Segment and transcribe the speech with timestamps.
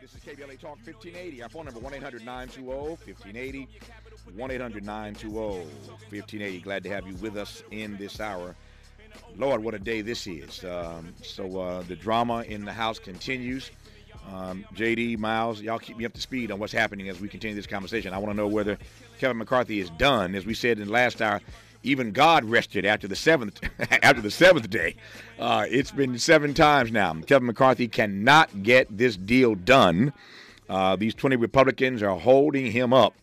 [0.00, 1.42] This is KBLA Talk 1580.
[1.42, 3.68] Our phone number 1 800 920 1580.
[4.34, 6.60] 1 800 920 1580.
[6.60, 8.56] Glad to have you with us in this hour.
[9.36, 10.64] Lord, what a day this is.
[10.64, 13.70] Um, so uh, the drama in the House continues.
[14.32, 17.54] Um, JD, Miles, y'all keep me up to speed on what's happening as we continue
[17.54, 18.14] this conversation.
[18.14, 18.78] I want to know whether
[19.18, 20.34] Kevin McCarthy is done.
[20.34, 21.40] As we said in last hour,
[21.82, 23.60] even God rested after the seventh
[24.02, 24.96] after the seventh day.
[25.38, 27.14] Uh, it's been seven times now.
[27.26, 30.12] Kevin McCarthy cannot get this deal done.
[30.68, 33.14] Uh, these 20 Republicans are holding him up.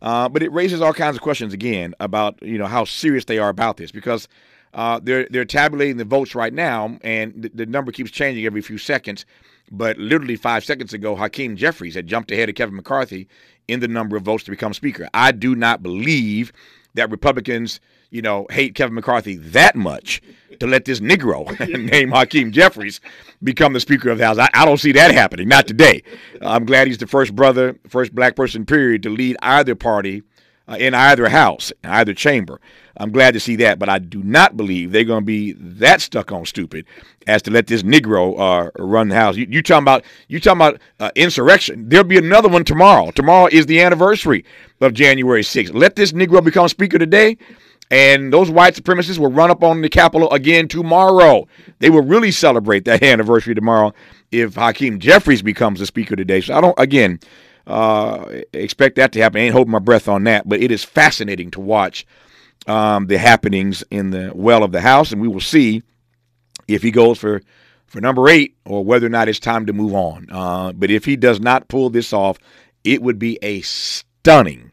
[0.00, 3.38] Uh, but it raises all kinds of questions again about you know how serious they
[3.38, 4.26] are about this because
[4.74, 8.62] uh, they're they're tabulating the votes right now and the, the number keeps changing every
[8.62, 9.24] few seconds.
[9.70, 13.28] But literally five seconds ago, Hakeem Jeffries had jumped ahead of Kevin McCarthy
[13.68, 15.08] in the number of votes to become Speaker.
[15.14, 16.52] I do not believe
[16.94, 17.80] that Republicans
[18.12, 20.22] you know, hate Kevin McCarthy that much
[20.60, 21.48] to let this Negro
[21.90, 23.00] named Hakeem Jeffries
[23.42, 24.38] become the Speaker of the House.
[24.38, 25.48] I, I don't see that happening.
[25.48, 26.02] Not today.
[26.42, 30.22] I'm glad he's the first brother, first black person, period, to lead either party
[30.68, 32.60] uh, in either house, in either chamber.
[32.98, 36.02] I'm glad to see that, but I do not believe they're going to be that
[36.02, 36.84] stuck on stupid
[37.26, 39.36] as to let this Negro uh, run the house.
[39.36, 41.88] You, you talking about you talking about uh, insurrection?
[41.88, 43.10] There'll be another one tomorrow.
[43.10, 44.44] Tomorrow is the anniversary
[44.82, 45.72] of January 6th.
[45.72, 47.38] Let this Negro become Speaker today
[47.92, 51.46] and those white supremacists will run up on the Capitol again tomorrow.
[51.78, 53.92] They will really celebrate that anniversary tomorrow
[54.30, 56.40] if Hakeem Jeffries becomes the speaker today.
[56.40, 57.20] So I don't, again,
[57.66, 59.42] uh, expect that to happen.
[59.42, 62.06] I ain't holding my breath on that, but it is fascinating to watch
[62.66, 65.82] um, the happenings in the well of the House, and we will see
[66.66, 67.42] if he goes for
[67.86, 70.26] for number eight or whether or not it's time to move on.
[70.30, 72.38] Uh, but if he does not pull this off,
[72.84, 74.72] it would be a stunning,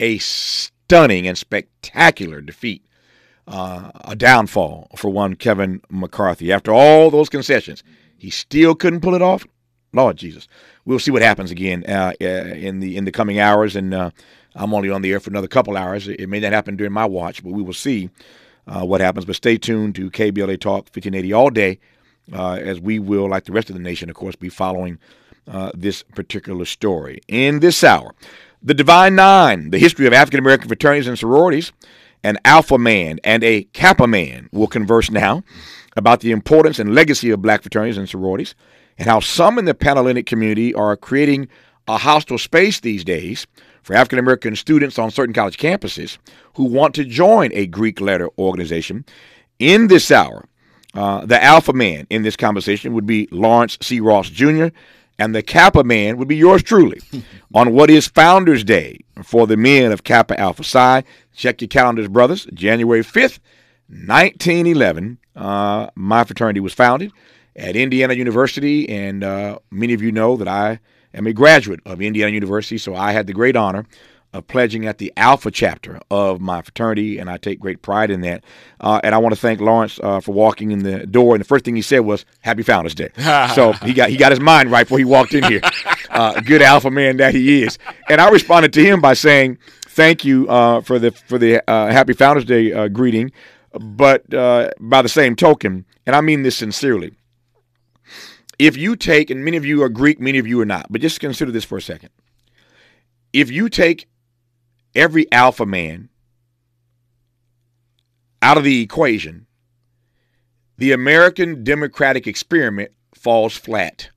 [0.00, 2.80] a stunning stunning and spectacular defeat,
[3.48, 6.52] uh, a downfall for one Kevin McCarthy.
[6.52, 7.82] After all those concessions,
[8.16, 9.44] he still couldn't pull it off.
[9.92, 10.46] Lord Jesus,
[10.84, 13.74] we'll see what happens again uh, uh, in the in the coming hours.
[13.74, 14.10] And uh,
[14.54, 16.06] I'm only on the air for another couple hours.
[16.06, 18.08] It may not happen during my watch, but we will see
[18.68, 19.24] uh, what happens.
[19.24, 21.80] But stay tuned to KBLA Talk 1580 all day,
[22.32, 25.00] uh, as we will, like the rest of the nation, of course, be following
[25.74, 28.14] this particular story in this hour.
[28.66, 31.70] The Divine Nine, the history of African American fraternities and sororities,
[32.24, 35.44] an Alpha man and a Kappa man will converse now
[35.96, 38.56] about the importance and legacy of black fraternities and sororities
[38.98, 41.46] and how some in the Panhellenic community are creating
[41.86, 43.46] a hostile space these days
[43.84, 46.18] for African American students on certain college campuses
[46.54, 49.04] who want to join a Greek letter organization.
[49.60, 50.44] In this hour,
[50.92, 54.00] uh, the alpha man in this conversation would be Lawrence C.
[54.00, 54.70] Ross Jr.,
[55.18, 57.00] and the Kappa man would be yours truly
[57.54, 61.04] on what is Founders Day for the men of Kappa Alpha Psi.
[61.34, 62.46] Check your calendars, brothers.
[62.52, 63.38] January 5th,
[63.88, 67.12] 1911, uh, my fraternity was founded
[67.54, 70.80] at Indiana University, and uh, many of you know that I
[71.14, 73.86] am a graduate of Indiana University, so I had the great honor
[74.36, 78.20] of pledging at the Alpha chapter of my fraternity, and I take great pride in
[78.22, 78.44] that.
[78.80, 81.46] Uh, and I want to thank Lawrence uh, for walking in the door, and the
[81.46, 83.10] first thing he said was "Happy Founders Day."
[83.54, 85.60] so he got he got his mind right before he walked in here.
[86.08, 87.78] Uh, good Alpha man that he is.
[88.08, 89.58] And I responded to him by saying,
[89.88, 93.32] "Thank you uh, for the for the uh, Happy Founders Day uh, greeting."
[93.78, 97.12] But by the same token, and I mean this sincerely,
[98.58, 101.02] if you take, and many of you are Greek, many of you are not, but
[101.02, 102.10] just consider this for a second.
[103.32, 104.08] If you take
[104.96, 106.08] every alpha man
[108.42, 109.46] out of the equation,
[110.78, 114.10] the American democratic experiment falls flat.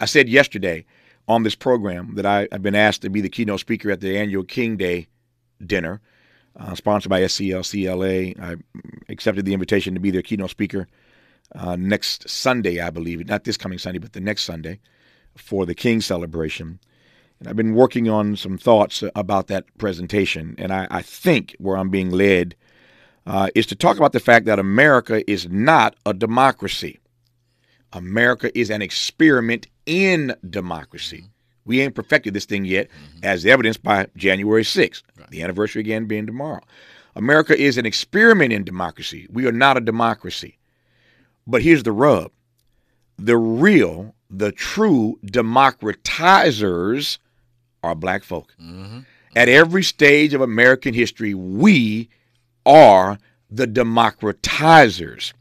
[0.00, 0.84] I said yesterday
[1.28, 4.18] on this program that I, have been asked to be the keynote speaker at the
[4.18, 5.08] annual King Day
[5.64, 6.00] dinner,
[6.56, 8.40] uh, sponsored by SCLCLA.
[8.40, 8.56] I
[9.08, 10.88] accepted the invitation to be their keynote speaker
[11.54, 14.80] uh, next Sunday, I believe, not this coming Sunday, but the next Sunday
[15.36, 16.80] for the King celebration.
[17.42, 20.54] And I've been working on some thoughts about that presentation.
[20.58, 22.54] And I, I think where I'm being led
[23.26, 27.00] uh, is to talk about the fact that America is not a democracy.
[27.92, 31.16] America is an experiment in democracy.
[31.16, 31.26] Mm-hmm.
[31.64, 33.24] We ain't perfected this thing yet, mm-hmm.
[33.24, 35.30] as evidenced by January 6th, right.
[35.30, 36.62] the anniversary again being tomorrow.
[37.16, 39.26] America is an experiment in democracy.
[39.32, 40.58] We are not a democracy.
[41.44, 42.30] But here's the rub
[43.18, 47.18] the real, the true democratizers
[47.82, 48.54] are black folk.
[48.60, 49.00] Mm-hmm.
[49.34, 52.08] At every stage of American history, we
[52.66, 53.18] are
[53.50, 55.32] the democratizers.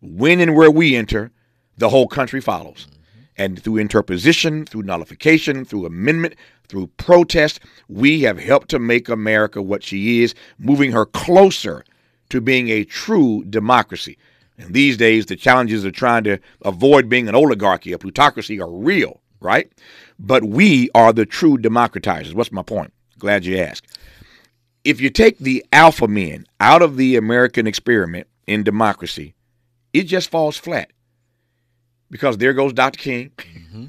[0.00, 1.30] When and where we enter,
[1.76, 2.86] the whole country follows.
[3.36, 6.34] And through interposition, through nullification, through amendment,
[6.68, 11.84] through protest, we have helped to make America what she is, moving her closer
[12.30, 14.18] to being a true democracy.
[14.58, 18.70] And these days, the challenges of trying to avoid being an oligarchy, a plutocracy, are
[18.70, 19.70] real, right?
[20.18, 22.34] But we are the true democratizers.
[22.34, 22.92] What's my point?
[23.18, 23.86] Glad you asked.
[24.84, 29.34] If you take the alpha men out of the American experiment in democracy,
[29.92, 30.90] it just falls flat.
[32.10, 32.98] Because there goes Dr.
[32.98, 33.86] King, mm-hmm.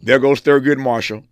[0.00, 1.22] there goes Thurgood Marshall,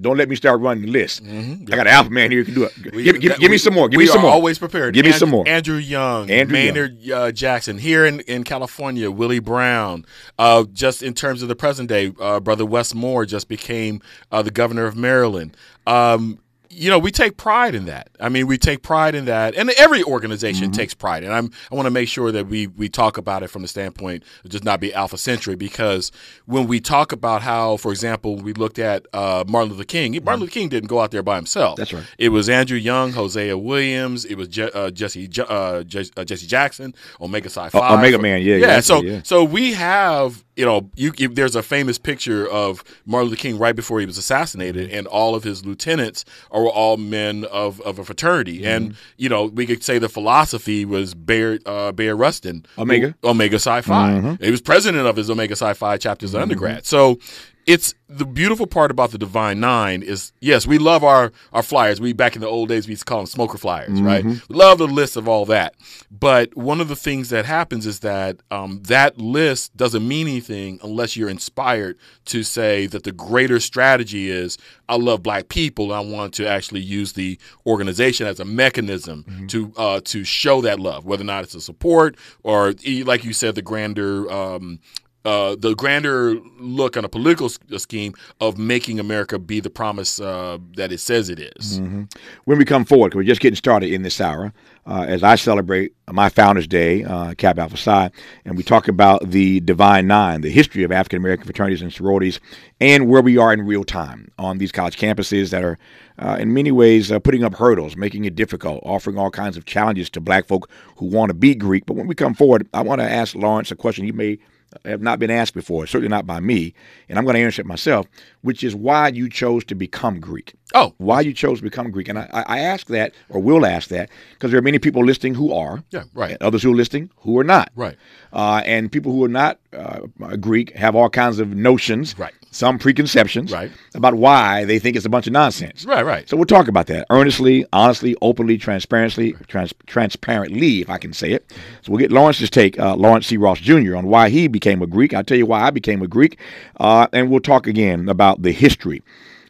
[0.00, 1.24] don't let me start running the list.
[1.24, 1.72] Mm-hmm.
[1.72, 2.94] I got an alpha man here who can do it.
[2.94, 3.88] We, give, give, that, give, me some more.
[3.88, 4.30] Give me some more.
[4.30, 4.94] Always prepared.
[4.94, 5.46] Give me some more.
[5.48, 7.20] Andrew Young, Andrew Maynard Young.
[7.20, 9.10] Uh, Jackson here in, in California.
[9.10, 10.04] Willie Brown.
[10.38, 14.00] Uh, just in terms of the present day, uh, brother Wes Moore just became
[14.30, 15.56] uh, the governor of Maryland.
[15.86, 16.38] Um,
[16.70, 18.08] you know, we take pride in that.
[18.20, 20.72] I mean, we take pride in that, and every organization mm-hmm.
[20.72, 21.24] takes pride.
[21.24, 23.68] And I'm, I want to make sure that we we talk about it from the
[23.68, 26.12] standpoint of just not be alpha centric, because
[26.46, 30.12] when we talk about how, for example, we looked at uh, Martin Luther King.
[30.14, 30.24] Mm-hmm.
[30.24, 31.76] Martin Luther King didn't go out there by himself.
[31.76, 32.04] That's right.
[32.18, 34.24] It was Andrew Young, Hosea Williams.
[34.24, 37.94] It was Je- uh, Jesse uh, uh, Jesse Jackson, Omega Psi Phi.
[37.94, 38.80] Omega Man, yeah, yeah.
[38.80, 39.20] so yeah.
[39.24, 43.58] so we have you know, you, you, there's a famous picture of Martin Luther King
[43.58, 48.00] right before he was assassinated, and all of his lieutenants are all men of, of
[48.00, 48.58] a fraternity.
[48.58, 48.66] Mm-hmm.
[48.66, 53.28] And you know, we could say the philosophy was Bear uh, Bayard Rustin, Omega who,
[53.28, 54.10] Omega Psi Phi.
[54.10, 54.44] Mm-hmm.
[54.44, 56.42] He was president of his Omega Psi Phi chapters mm-hmm.
[56.42, 56.84] undergrad.
[56.84, 57.20] So
[57.68, 62.00] it's the beautiful part about the Divine Nine is yes, we love our our flyers.
[62.00, 64.06] We back in the old days we used to call them smoker flyers, mm-hmm.
[64.06, 64.24] right?
[64.24, 65.74] We love the list of all that.
[66.10, 70.80] But one of the things that happens is that um, that list doesn't mean anything
[70.82, 74.56] unless you're inspired to say that the greater strategy is
[74.88, 75.92] I love black people.
[75.92, 79.46] I want to actually use the organization as a mechanism mm-hmm.
[79.48, 82.72] to uh, to show that love, whether or not it's a support or
[83.04, 84.80] like you said, the grander um,
[85.28, 90.18] uh, the grander look on a political uh, scheme of making America be the promise
[90.20, 91.80] uh, that it says it is.
[91.80, 92.04] Mm-hmm.
[92.46, 94.54] When we come forward, we're just getting started in this hour,
[94.86, 98.10] uh, as I celebrate my Founders Day, uh, Kappa Alpha Psi,
[98.46, 102.40] and we talk about the Divine Nine, the history of African American fraternities and sororities,
[102.80, 105.78] and where we are in real time on these college campuses that are,
[106.18, 110.08] uh, in many ways, putting up hurdles, making it difficult, offering all kinds of challenges
[110.08, 111.84] to black folk who want to be Greek.
[111.84, 114.38] But when we come forward, I want to ask Lawrence a question he may
[114.84, 116.74] have not been asked before, certainly not by me,
[117.08, 118.06] and I'm going to answer it myself,
[118.42, 120.54] which is why you chose to become Greek.
[120.74, 123.88] Oh, why you chose to become Greek, and I, I ask that, or will ask
[123.88, 127.10] that, because there are many people listening who are, yeah, right, others who are listening
[127.18, 127.96] who are not, right,
[128.32, 130.00] uh, and people who are not uh,
[130.40, 135.06] Greek have all kinds of notions, right, some preconceptions, right, about why they think it's
[135.06, 136.28] a bunch of nonsense, right, right.
[136.28, 141.32] So we'll talk about that earnestly, honestly, openly, transparently, trans- transparently, if I can say
[141.32, 141.50] it.
[141.82, 143.36] So we'll get Lawrence's take, uh, Lawrence C.
[143.36, 143.96] Ross Jr.
[143.96, 145.14] on why he became a Greek.
[145.14, 146.38] I'll tell you why I became a Greek,
[146.80, 149.02] uh, and we'll talk again about the history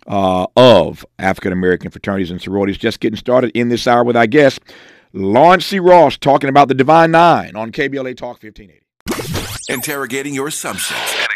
[0.07, 2.79] uh, of African American fraternities and sororities.
[2.79, 4.61] Just getting started in this hour with our guest,
[5.13, 5.79] Lawrence C.
[5.79, 8.85] Ross, talking about the Divine Nine on KBLA Talk 1580.
[9.71, 11.28] Interrogating your assumptions and expanding your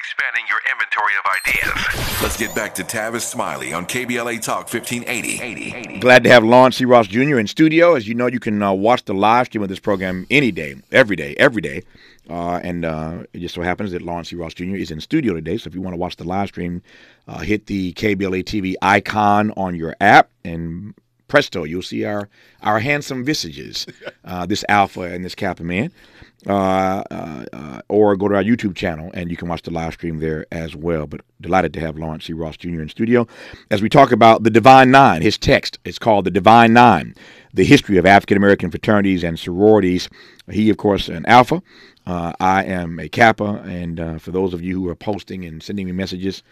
[0.73, 2.23] inventory of ideas.
[2.23, 5.99] Let's get back to Tavis Smiley on KBLA Talk 1580.
[5.99, 6.85] Glad to have Lawrence C.
[6.85, 7.39] Ross Jr.
[7.39, 7.95] in studio.
[7.95, 10.77] As you know, you can uh, watch the live stream of this program any day,
[10.91, 11.83] every day, every day
[12.31, 14.37] uh, and uh, it just so happens that Lawrence C.
[14.37, 14.77] Ross Jr.
[14.77, 15.57] is in studio today.
[15.57, 16.83] So if you want to watch the live stream,
[17.27, 20.95] uh, hit the KBLA TV icon on your app, and
[21.33, 22.29] presto, you'll see our
[22.63, 23.87] our handsome visages,
[24.27, 25.91] uh, this Alpha and this Kappa man.
[26.45, 30.19] Uh, uh, or go to our YouTube channel and you can watch the live stream
[30.19, 31.07] there as well.
[31.07, 32.33] But delighted to have Lawrence C.
[32.33, 32.83] Ross Jr.
[32.83, 33.29] in studio
[33.71, 35.23] as we talk about the Divine Nine.
[35.23, 37.15] His text is called The Divine Nine
[37.55, 40.11] The History of African American Fraternities and Sororities.
[40.51, 41.63] He, of course, an Alpha.
[42.07, 45.63] Uh, I am a Kappa, and uh, for those of you who are posting and
[45.63, 46.43] sending me messages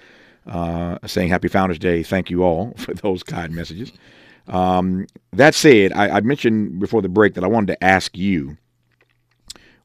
[0.46, 3.92] uh, saying Happy Founders Day, thank you all for those kind messages.
[4.48, 8.56] Um, that said, I, I, mentioned before the break that I wanted to ask you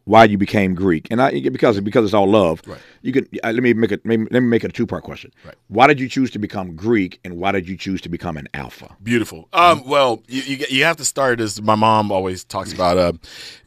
[0.05, 2.61] why you became Greek, and I because because it's all love.
[2.65, 2.79] Right.
[3.01, 4.85] You can uh, let me make it let me, let me make it a two
[4.85, 5.31] part question.
[5.43, 5.55] Right.
[5.67, 8.47] Why did you choose to become Greek, and why did you choose to become an
[8.53, 8.95] alpha?
[9.01, 9.49] Beautiful.
[9.51, 12.97] Um, well, you, you, you have to start as my mom always talks about.
[12.97, 13.13] Uh,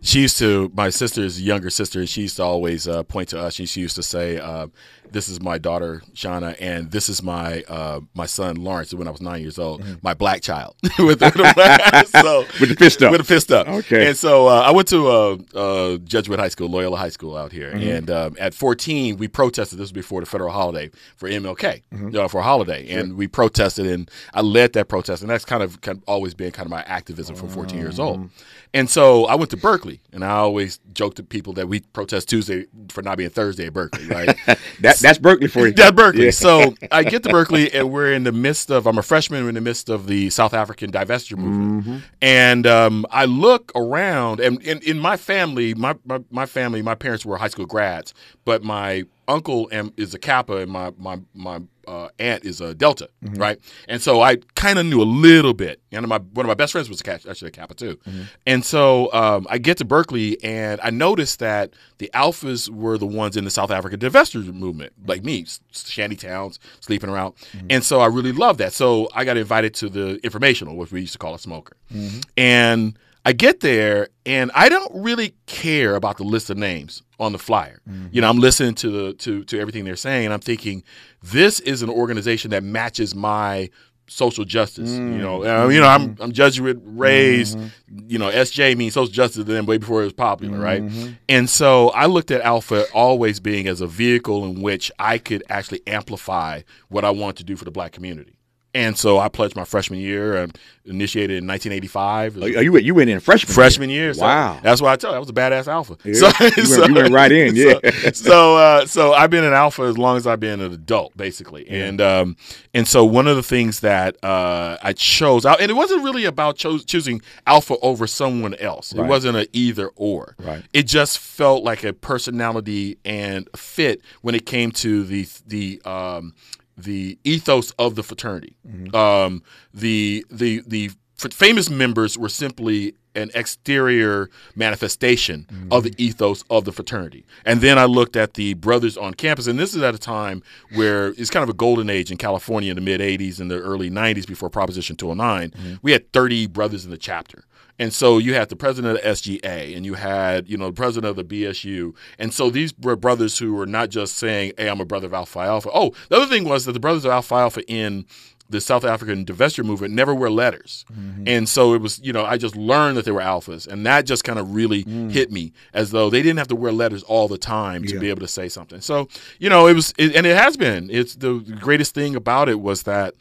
[0.01, 2.07] she used to my sister's younger sister.
[2.07, 3.55] She used to always uh, point to us.
[3.55, 4.39] She, she used to say.
[4.39, 4.69] Uh,
[5.13, 8.93] this is my daughter Shauna, and this is my uh, my son Lawrence.
[8.95, 9.95] When I was nine years old, mm-hmm.
[10.03, 11.21] my black child with, with,
[12.09, 13.69] so, with the fist up, with the fist up.
[13.69, 14.09] Okay.
[14.09, 15.09] And so uh, I went to
[15.55, 17.89] uh, Jesuit High School, Loyola High School out here, mm-hmm.
[17.89, 19.79] and um, at 14 we protested.
[19.79, 22.15] This was before the federal holiday for MLK mm-hmm.
[22.15, 22.99] Uh, for a holiday, sure.
[22.99, 26.35] and we protested, and I led that protest, and that's kind of, kind of always
[26.35, 28.19] been kind of my activism from 14 years old.
[28.19, 28.27] Mm-hmm.
[28.75, 32.29] And so I went to Berkeley, and I always joke to people that we protest
[32.29, 34.37] Tuesday for not being Thursday at Berkeley, right?
[34.47, 35.73] that that, that's Berkeley for you.
[35.73, 36.27] That's Berkeley.
[36.27, 36.31] Yeah.
[36.33, 38.87] So I get to Berkeley, and we're in the midst of.
[38.87, 39.43] I'm a freshman.
[39.43, 41.99] We're in the midst of the South African divestiture movement, mm-hmm.
[42.21, 47.25] and um, I look around, and in my family, my, my my family, my parents
[47.25, 52.09] were high school grads, but my uncle is a Kappa, and my my my uh,
[52.19, 53.41] aunt is a Delta, mm-hmm.
[53.41, 53.59] right?
[53.89, 55.81] And so I kind of knew a little bit.
[55.93, 57.97] And my one of my best friends was a, actually a Kappa too.
[57.97, 58.23] Mm-hmm.
[58.47, 63.07] And so um, I get to Berkeley, and I noticed that the Alphas were the
[63.07, 67.37] ones in the South African divestiture movement, like me, shanty towns, sleeping around.
[67.53, 67.67] Mm-hmm.
[67.71, 68.73] And so I really loved that.
[68.73, 72.21] So I got invited to the informational, which we used to call a smoker, mm-hmm.
[72.37, 77.33] and I get there and I don't really care about the list of names on
[77.33, 77.83] the flyer.
[77.87, 78.07] Mm-hmm.
[78.11, 80.83] You know, I'm listening to the to to everything they're saying and I'm thinking
[81.23, 83.69] this is an organization that matches my
[84.07, 84.93] social justice.
[84.93, 85.13] Mm-hmm.
[85.13, 87.59] You know, uh, you know, I'm I'm Jesuit raised.
[87.59, 88.09] Mm-hmm.
[88.09, 90.83] You know, SJ means social justice then way before it was popular, right?
[90.83, 91.13] Mm-hmm.
[91.29, 95.43] And so I looked at Alpha always being as a vehicle in which I could
[95.51, 98.38] actually amplify what I want to do for the black community.
[98.75, 100.37] And so I pledged my freshman year.
[100.37, 100.57] and
[100.89, 102.39] initiated in 1985.
[102.43, 104.05] Oh, you went, you went in freshman freshman year.
[104.05, 105.97] year so wow, that's why I tell you I was a badass alpha.
[106.05, 106.15] Yeah.
[106.15, 107.75] So, you, went, so, you, went, right in, yeah.
[107.83, 111.17] So so, uh, so, I've been an alpha as long as I've been an adult,
[111.17, 111.67] basically.
[111.71, 111.85] Yeah.
[111.85, 112.37] And um,
[112.75, 116.57] and so one of the things that uh, I chose, and it wasn't really about
[116.57, 118.95] cho- choosing alpha over someone else.
[118.95, 119.05] Right.
[119.05, 120.35] It wasn't an either or.
[120.39, 120.65] Right.
[120.73, 126.35] It just felt like a personality and fit when it came to the the um,
[126.79, 128.55] the ethos of the fraternity.
[128.67, 128.95] Mm-hmm.
[128.95, 129.43] Um,
[129.75, 130.91] the the the
[131.33, 135.73] famous members were simply an exterior manifestation mm-hmm.
[135.73, 137.27] of the ethos of the fraternity.
[137.45, 140.43] And then I looked at the brothers on campus, and this is at a time
[140.75, 143.59] where it's kind of a golden age in California in the mid 80s and the
[143.59, 145.51] early 90s before Proposition 209.
[145.51, 145.75] Mm-hmm.
[145.83, 147.45] We had 30 brothers in the chapter.
[147.79, 150.73] And so you had the president of the SGA and you had, you know, the
[150.73, 151.95] president of the BSU.
[152.19, 155.15] And so these were brothers who were not just saying, hey, I'm a brother of
[155.15, 155.71] Alpha Alpha.
[155.73, 158.07] Oh, the other thing was that the brothers of Alpha Alpha in
[158.51, 160.87] the South African divestiture movement never wear letters.
[160.91, 161.25] Mm-hmm.
[161.27, 163.67] And so it was, you know, I just learned that they were alphas.
[163.67, 165.11] And that just kind of really mm.
[165.11, 168.01] hit me as though they didn't have to wear letters all the time to yeah.
[168.01, 168.81] be able to say something.
[168.81, 169.09] So,
[169.39, 170.89] you know, it was, it, and it has been.
[170.91, 173.15] It's the greatest thing about it was that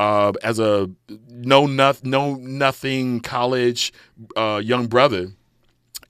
[0.00, 0.90] uh, as a
[1.28, 3.92] no noth, no nothing college
[4.34, 5.32] uh, young brother,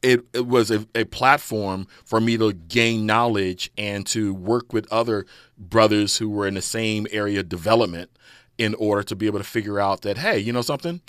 [0.01, 4.91] it, it was a, a, platform for me to gain knowledge and to work with
[4.93, 5.27] other
[5.59, 8.11] brothers who were in the same area of development
[8.59, 11.01] in order to be able to figure out that hey, you know something,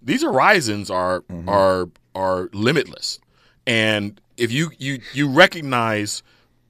[0.00, 1.46] these horizons are mm-hmm.
[1.46, 3.20] are are limitless,
[3.66, 6.22] and if you you you recognize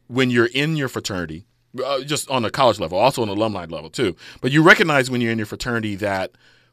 [0.08, 1.44] when you're in your fraternity
[1.84, 4.16] uh, just on a college level, also on alumni level too.
[4.40, 6.32] But you recognize when you're in your fraternity that,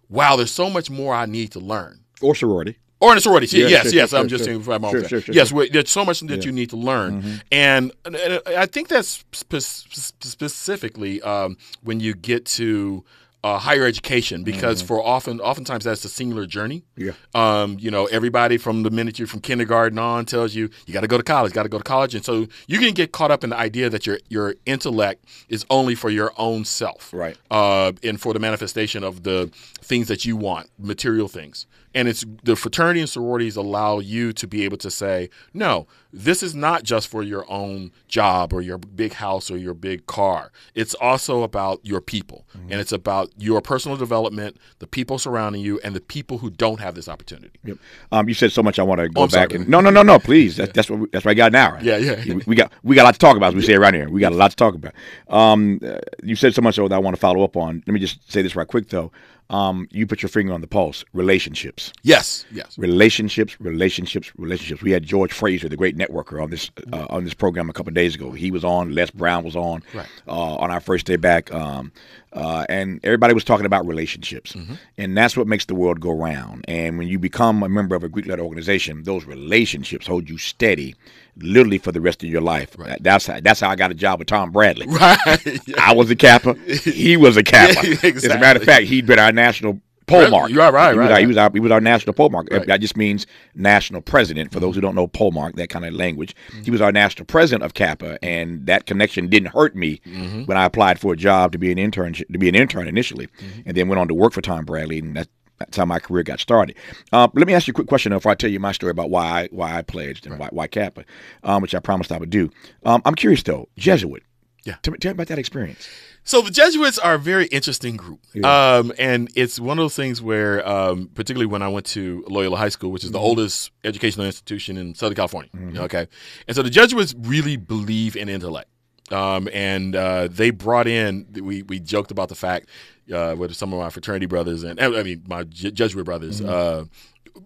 [0.10, 2.00] wow, there's so much more I need to learn.
[2.22, 2.77] Or sorority.
[3.00, 3.46] Or in a sorority.
[3.56, 4.10] Yeah, yes, sure, yes.
[4.10, 6.44] Sure, I'm just saying for my sure, sure, Yes, there's so much that yeah.
[6.46, 7.22] you need to learn.
[7.22, 7.36] Mm-hmm.
[7.51, 13.06] And, and, I think that's spe- specifically um, when you get to
[13.48, 14.88] uh, higher education because mm-hmm.
[14.88, 16.84] for often oftentimes that's a singular journey.
[16.96, 17.13] Yeah.
[17.34, 21.01] Um, you know, everybody from the minute you're from kindergarten on tells you you got
[21.01, 23.32] to go to college, got to go to college, and so you can get caught
[23.32, 27.38] up in the idea that your your intellect is only for your own self, right?
[27.50, 29.50] Uh, and for the manifestation of the
[29.88, 31.65] things that you want, material things.
[31.96, 36.44] And it's the fraternity and sororities allow you to be able to say, no, this
[36.44, 40.51] is not just for your own job or your big house or your big car.
[40.75, 42.46] It's also about your people.
[42.56, 42.72] Mm-hmm.
[42.72, 46.79] And it's about your personal development, the people surrounding you, and the people who don't
[46.79, 47.58] have this opportunity.
[47.63, 47.77] Yep.
[48.12, 48.77] Um, you said so much.
[48.77, 49.62] I want to go oh, back sorry.
[49.62, 50.20] and no, no, no, no.
[50.20, 51.79] Please, that, that's what we, that's what I got now.
[51.82, 52.24] Yeah, yeah.
[52.25, 53.48] We, we, got we got a lot to talk about.
[53.48, 54.94] As we say it around here, we got a lot to talk about.
[55.29, 57.82] Um, uh, you said so much so that I want to follow up on.
[57.88, 59.12] Let me just say this right quick though
[59.50, 61.06] um, you put your finger on the pulse.
[61.13, 61.94] Relationships.
[62.04, 62.77] Yes, yes.
[62.77, 64.82] Relationships, relationships, relationships.
[64.82, 67.94] We had George Fraser, the great networker, on this uh, on this program a couple
[67.94, 68.32] days ago.
[68.32, 68.94] He was on.
[68.94, 69.84] Les Brown was on.
[69.94, 70.08] Right.
[70.27, 71.54] Uh, on our first day back.
[71.54, 71.92] Um,
[72.34, 74.75] uh, and everybody was talking about relationships, mm-hmm.
[74.98, 76.66] and that's what makes the world go round.
[76.68, 80.38] And when you become a member of a Greek letter organization, those relationships hold you
[80.38, 80.94] steady,
[81.39, 82.75] literally for the rest of your life.
[82.77, 83.01] Right.
[83.01, 84.88] That's how, that's how I got a job with Tom Bradley.
[84.98, 85.67] Right.
[85.67, 85.75] Yeah.
[85.79, 86.53] I was a Kappa.
[86.84, 87.86] He was a Kappa.
[87.86, 88.29] yeah, exactly.
[88.29, 90.50] As a matter of fact, he'd been our national polemarch.
[90.50, 92.48] You are right, he right, was our, He was our he was our national polemarch.
[92.50, 92.65] Right.
[92.65, 94.51] That just means national president.
[94.51, 96.63] For those who don't know polemarch, that kind of language, mm-hmm.
[96.63, 100.44] he was our national president of Kappa, and that connection didn't hurt me mm-hmm.
[100.46, 103.27] when I applied for a job to be an intern to be an intern initially,
[103.27, 103.62] mm-hmm.
[103.65, 105.27] and then went on to work for Tom Bradley, and that.
[105.59, 106.75] That's how my career got started.
[107.11, 109.09] Uh, let me ask you a quick question before I tell you my story about
[109.09, 110.51] why I, why I pledged and right.
[110.53, 111.03] why, why Kappa,
[111.43, 112.49] um, which I promised I would do.
[112.85, 114.23] Um, I'm curious though, Jesuit.
[114.63, 114.75] Yeah.
[114.81, 115.87] Tell me, tell me about that experience.
[116.23, 118.79] So the Jesuits are a very interesting group, yeah.
[118.79, 122.57] um, and it's one of those things where, um, particularly when I went to Loyola
[122.57, 123.27] High School, which is the mm-hmm.
[123.27, 125.77] oldest educational institution in Southern California, mm-hmm.
[125.77, 126.07] okay,
[126.45, 128.69] and so the Jesuits really believe in intellect.
[129.11, 131.27] Um, and uh, they brought in.
[131.33, 132.69] We we joked about the fact
[133.13, 136.85] uh, with some of my fraternity brothers and I mean my J- Jesuit brothers, uh,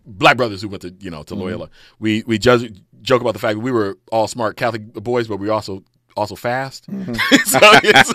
[0.05, 1.69] black brothers who went to you know to Loyola.
[1.99, 5.37] We we judge, joke about the fact that we were all smart Catholic boys, but
[5.37, 5.83] we also
[6.15, 6.85] also fast.
[7.45, 8.13] so, it's-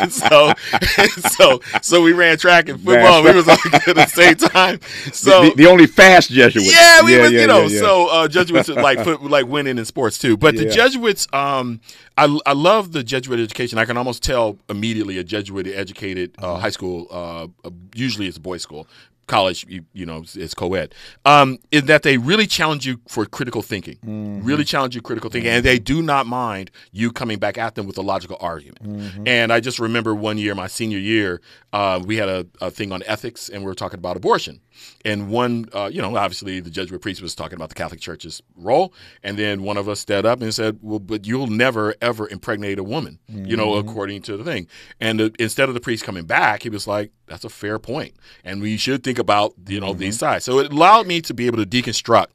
[0.00, 0.52] and so,
[0.98, 3.22] and so, so we ran track and football.
[3.22, 4.80] We was all good at the same time.
[5.12, 6.64] So the, the only fast Jesuit.
[6.66, 7.80] yeah, we was, yeah, you know, yeah, yeah.
[7.80, 10.36] so uh, Jesuits like foot, like winning in sports too.
[10.36, 11.80] But the Jesuits, um,
[12.16, 13.78] I I love the Jesuit education.
[13.78, 16.60] I can almost tell immediately a Jesuit educated uh, Uh-huh.
[16.60, 17.06] high school.
[17.10, 18.86] Uh, usually it's a boys' school.
[19.28, 20.94] College, you, you know, it's- it's co-ed.
[21.24, 24.44] Um, in that they really challenge you for critical thinking, Mm-hmm.
[24.44, 27.86] really challenge you critical thinking, and they do not mind you coming back at them
[27.86, 28.82] with a logical argument.
[28.82, 29.28] Mm-hmm.
[29.28, 31.40] And I just remember one year, my senior year,
[31.72, 34.60] uh, we had a, a thing on ethics, and we were talking about abortion.
[35.04, 38.40] And one, uh, you know, obviously the Jesuit priest was talking about the Catholic Church's
[38.56, 38.92] role,
[39.22, 42.78] and then one of us stood up and said, "Well, but you'll never ever impregnate
[42.78, 44.68] a woman, you know, according to the thing."
[45.00, 48.14] And the, instead of the priest coming back, he was like, "That's a fair point,
[48.44, 51.46] and we should think about you know these sides." So it allowed me to be
[51.46, 52.28] able to deconstruct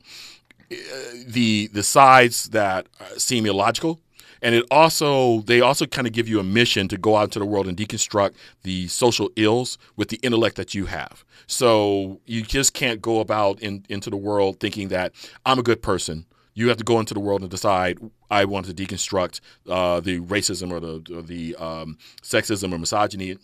[1.27, 3.99] the the sides that uh, seem illogical
[4.43, 7.39] and it also they also kind of give you a mission to go out into
[7.39, 8.33] the world and deconstruct
[8.63, 11.23] the social ills with the intellect that you have.
[11.47, 15.13] So you just can't go about in, into the world thinking that
[15.45, 17.97] i'm a good person you have to go into the world and decide
[18.29, 23.37] i want to deconstruct uh, the racism or the, or the um, sexism or misogyny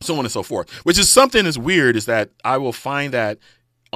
[0.00, 3.12] so on and so forth which is something that's weird is that i will find
[3.12, 3.38] that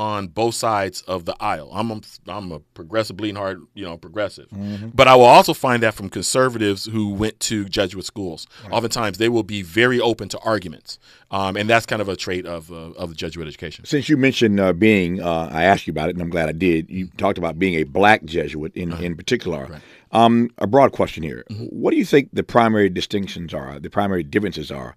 [0.01, 1.69] on both sides of the aisle.
[1.75, 4.49] I'm a, I'm a progressive, bleeding heart, you know, progressive.
[4.95, 8.47] But I will also find that from conservatives who went to Jesuit schools.
[8.71, 10.99] Oftentimes, they will be very open to arguments,
[11.31, 13.85] um, and that's kind of a trait of uh, of the Jesuit education.
[13.85, 16.53] Since you mentioned uh, being, uh, I asked you about it, and I'm glad I
[16.53, 16.89] did.
[16.89, 19.03] You talked about being a black Jesuit in, Uh-huh.
[19.05, 19.81] in particular.
[20.13, 21.45] Um, a broad question here.
[21.51, 21.67] Mm-hmm.
[21.67, 24.95] What do you think the primary distinctions are, the primary differences are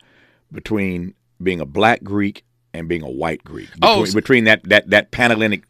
[0.51, 2.43] between being a black Greek
[2.74, 3.70] and being a white Greek?
[3.82, 5.63] Oh, Between, so- between that, that, that Panhellenic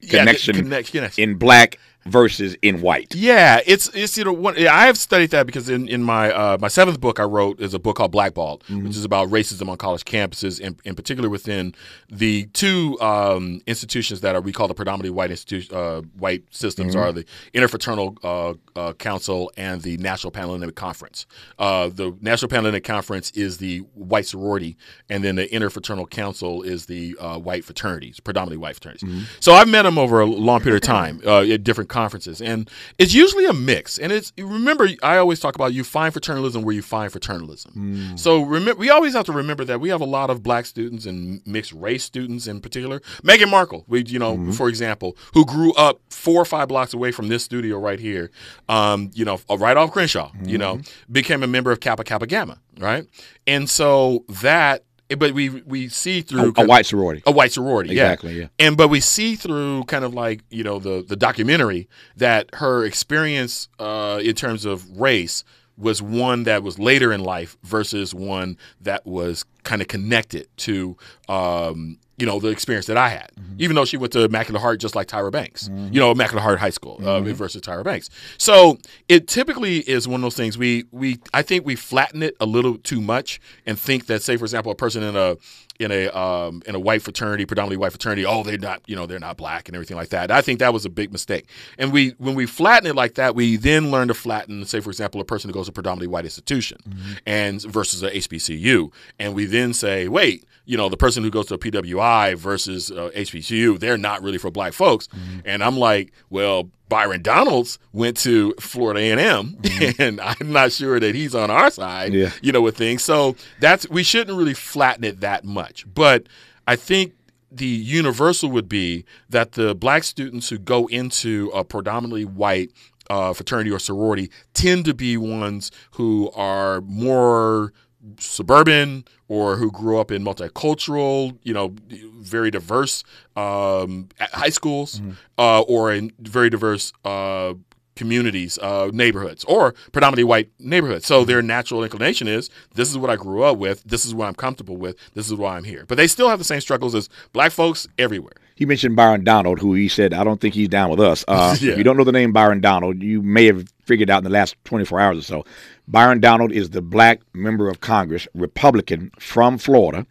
[0.00, 1.18] Yeah, connection yes.
[1.18, 3.14] in black versus in white.
[3.14, 6.58] Yeah, it's it's you know one, I have studied that because in in my uh,
[6.60, 9.76] my seventh book I wrote is a book called Blackballed, which is about racism on
[9.76, 11.74] college campuses, and in particular within
[12.08, 16.94] the two um, institutions that are we call the predominantly white institution uh, white systems
[16.96, 21.26] are the Interfraternal uh, uh, Council and the National Panhellenic Conference.
[21.58, 24.76] Uh, the National Panhellenic Conference is the white sorority,
[25.08, 29.28] and then the Interfraternal Council is the uh, white fraternities, predominantly white fraternities.
[29.40, 32.70] So I've met them over a long period of time uh, at different conferences, and
[32.98, 33.98] it's usually a mix.
[33.98, 37.72] And it's remember I always talk about you find fraternalism where you find fraternalism.
[37.74, 38.18] Mm.
[38.18, 41.04] So remember, we always have to remember that we have a lot of black students
[41.04, 43.00] and mixed race students in particular.
[43.22, 44.52] Meghan Markle, we you know, mm-hmm.
[44.52, 48.30] for example, who grew up four or five blocks away from this studio right here,
[48.68, 51.12] um, you know, uh, right off Crenshaw, you know, mm-hmm.
[51.12, 53.06] became a member of Kappa Kappa Gamma, right?
[53.46, 54.84] And so that.
[55.18, 57.22] But we we see through A, a white sorority.
[57.26, 58.46] a white sorority, Exactly, yeah.
[58.58, 62.84] And but we see through kind of like you know the the documentary that her
[62.84, 65.44] experience uh, in terms of race
[65.80, 70.96] was one that was later in life versus one that was kind of connected to
[71.28, 73.30] um, you know the experience that I had.
[73.58, 76.58] Even though she went to Immaculate Heart just like Tyra Banks, you know Immaculate Heart
[76.58, 78.10] High School uh, versus Tyra Banks.
[78.36, 82.36] So it typically is one of those things we we I think we flatten it
[82.38, 85.36] a little too much and think that say for example a person in a
[85.80, 89.06] in a um, in a white fraternity, predominantly white fraternity, oh they're not you know
[89.06, 90.30] they're not black and everything like that.
[90.30, 91.48] I think that was a big mistake.
[91.78, 94.90] And we when we flatten it like that, we then learn to flatten, say for
[94.90, 96.78] example, a person who goes to a predominantly white institution
[97.26, 101.46] and versus a HBCU, and we then say, wait, you know the person who goes
[101.46, 105.08] to a PWI versus uh, HBCU, they're not really for black folks.
[105.44, 106.70] And I'm like, well.
[106.90, 109.56] Byron Donalds went to Florida A&M,
[109.98, 112.32] and I'm not sure that he's on our side Yeah.
[112.42, 113.02] you know, with things.
[113.02, 115.86] So that's we shouldn't really flatten it that much.
[115.94, 116.26] But
[116.66, 117.14] I think
[117.50, 122.70] the universal would be that the black students who go into a predominantly white
[123.08, 127.72] uh, fraternity or sorority tend to be ones who are more
[128.18, 131.74] suburban or who grew up in multicultural, you know,
[132.18, 133.04] very diverse
[133.36, 135.00] um, high schools
[135.38, 137.54] uh, or in very diverse uh,
[137.96, 141.06] communities, uh, neighborhoods, or predominantly white neighborhoods.
[141.06, 144.26] So their natural inclination is this is what I grew up with, this is what
[144.26, 145.84] I'm comfortable with, this is why I'm here.
[145.86, 148.32] But they still have the same struggles as black folks everywhere.
[148.54, 151.24] He mentioned Byron Donald, who he said, I don't think he's down with us.
[151.28, 151.72] Uh, Yeah.
[151.72, 154.30] If you don't know the name Byron Donald, you may have figured out in the
[154.30, 155.44] last 24 hours or so.
[155.90, 160.06] Byron Donald is the black member of Congress, Republican from Florida,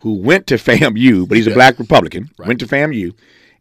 [0.00, 3.14] who went to FAMU, but he's a black Republican, went to FAMU,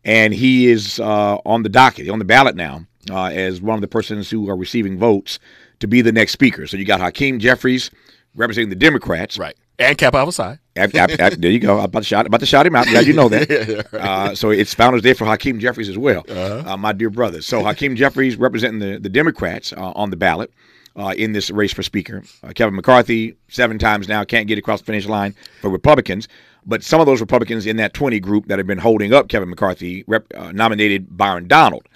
[0.03, 3.81] and he is uh, on the docket, on the ballot now, uh, as one of
[3.81, 5.39] the persons who are receiving votes
[5.79, 6.65] to be the next speaker.
[6.67, 7.91] So you got Hakeem Jeffries
[8.35, 9.37] representing the Democrats.
[9.37, 9.55] Right.
[9.77, 10.59] And Kappa Alpha Psi.
[10.75, 11.77] Ab- ab- ab- there you go.
[11.77, 12.87] I'm about to shout, about to shout him out.
[12.87, 13.87] Glad you know that.
[13.93, 17.41] uh, so it's Founders Day for Hakeem Jeffries as well, uh my dear brother.
[17.41, 20.51] So Hakeem Jeffries representing the, the Democrats uh, on the ballot
[20.95, 22.23] uh, in this race for Speaker.
[22.43, 26.27] Uh, Kevin McCarthy, seven times now, can't get across the finish line for Republicans.
[26.65, 29.49] But some of those Republicans in that 20 group that have been holding up Kevin
[29.49, 31.87] McCarthy rep, uh, nominated Byron Donald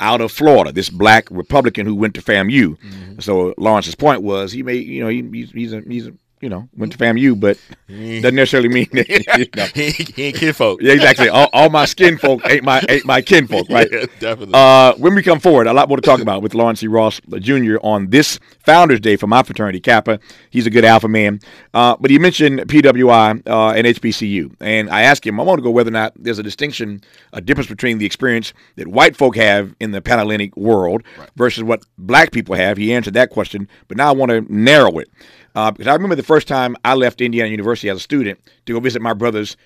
[0.00, 3.22] out of Florida, this black Republican who went to FAMU.
[3.22, 6.48] So Lawrence's point was he may, you know, he, he's, he's a he's a you
[6.48, 9.06] know went to FAMU, but doesn't necessarily mean that.
[9.36, 9.66] You know.
[9.74, 10.80] he, he ain't kid folk.
[10.80, 11.28] Yeah, exactly.
[11.28, 13.88] All, all my skin folk ain't my ain't my kinfolk, right?
[13.90, 14.54] Yeah, definitely.
[14.54, 16.86] Uh, when we come forward, a lot more to talk about with Lawrence C.
[16.86, 17.76] Ross Jr.
[17.82, 20.20] on this Founders Day for my fraternity, Kappa.
[20.50, 21.40] He's a good alpha man.
[21.74, 25.62] Uh, but he mentioned PWI uh, and HBCU, and I asked him, I want to
[25.62, 29.36] go whether or not there's a distinction, a difference between the experience that white folk
[29.36, 31.02] have in the Panhellenic world
[31.36, 32.76] versus what black people have.
[32.76, 35.10] He answered that question, but now I want to narrow it.
[35.56, 38.74] Uh, because I remember the first time I left Indiana University as a student to
[38.74, 39.56] go visit my brothers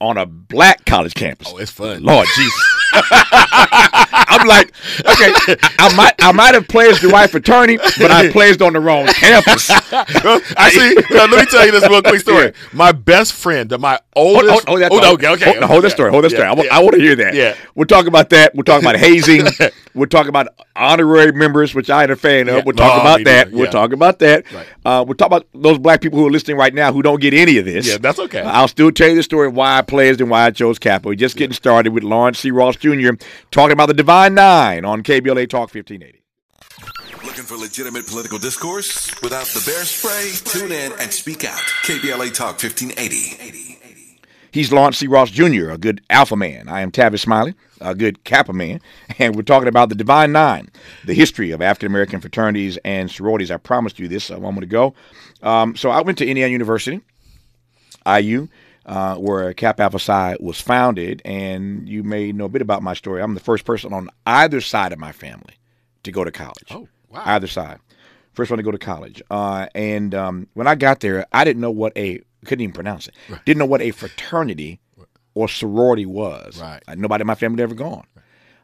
[0.00, 1.48] on a black college campus.
[1.50, 2.02] oh, it's fun.
[2.04, 2.76] Lord Jesus.
[4.28, 5.32] I'm like, okay,
[5.78, 9.06] I might I might have pledged the right fraternity, but I pledged on the wrong
[9.06, 9.70] campus.
[9.92, 10.94] I see.
[11.14, 12.52] now, let me tell you this real quick story.
[12.72, 14.50] My best friend, my oldest.
[14.66, 15.44] hold, hold that oh, okay, okay.
[15.52, 16.10] Hold, hold that story.
[16.10, 16.44] Hold that story.
[16.46, 17.34] I, Yeah, want to hear that.
[17.34, 17.56] Yeah.
[17.74, 18.54] We'll talk about that.
[18.54, 19.46] We'll talk about hazing.
[19.94, 22.56] we'll talk about honorary members, which I ain't a fan of.
[22.56, 22.62] Yeah.
[22.64, 23.46] We'll talk No, about that.
[23.46, 23.56] neither.
[23.56, 23.70] We'll Yeah.
[23.70, 24.52] talk about that.
[24.52, 24.66] Right.
[24.84, 27.34] Uh, we'll talk about those black people who are listening right now who don't get
[27.34, 27.86] any of this.
[27.86, 28.40] Yeah, that's okay.
[28.40, 30.78] I'll still tell you the story of why I pledged and why I chose.
[31.02, 32.50] We're just getting started with Lawrence C.
[32.50, 33.10] Ross Jr.
[33.50, 36.24] talking about the Divine Nine on KBLA Talk 1580.
[37.24, 40.32] Looking for legitimate political discourse without the bear spray?
[40.50, 41.60] Tune in and speak out.
[41.84, 43.78] KBLA Talk 1580.
[44.50, 45.06] He's Lawrence C.
[45.06, 46.68] Ross Jr., a good alpha man.
[46.68, 48.80] I am Tavis Smiley, a good Kappa man.
[49.20, 50.70] And we're talking about the Divine Nine,
[51.04, 53.52] the history of African American fraternities and sororities.
[53.52, 54.92] I promised you this a moment ago.
[55.40, 57.00] Um, so I went to Indiana University,
[58.04, 58.48] IU,
[58.86, 61.22] uh, where Kappa Alpha Psi was founded.
[61.24, 63.22] And you may know a bit about my story.
[63.22, 65.54] I'm the first person on either side of my family
[66.02, 66.68] to go to college.
[66.70, 67.22] Oh, wow.
[67.24, 67.78] Either side.
[68.32, 69.20] First one to go to college.
[69.30, 73.06] Uh, and um, when I got there, I didn't know what a couldn't even pronounce
[73.06, 73.14] it.
[73.44, 74.80] Didn't know what a fraternity
[75.34, 76.58] or sorority was.
[76.60, 76.82] Right.
[76.88, 78.06] Uh, nobody in my family had ever gone,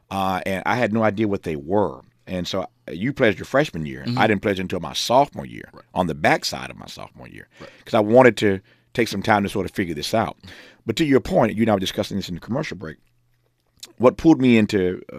[0.09, 2.01] uh, and I had no idea what they were.
[2.25, 4.03] And so uh, you pledged your freshman year.
[4.05, 4.17] Mm-hmm.
[4.17, 7.93] I didn't pledge until my sophomore year, on the backside of my sophomore year, because
[7.93, 8.61] I wanted to
[8.97, 10.37] take some time to sort of figure this out.
[10.85, 12.97] But to your point, you and I were discussing this in the commercial break
[13.99, 15.17] what pulled me into uh,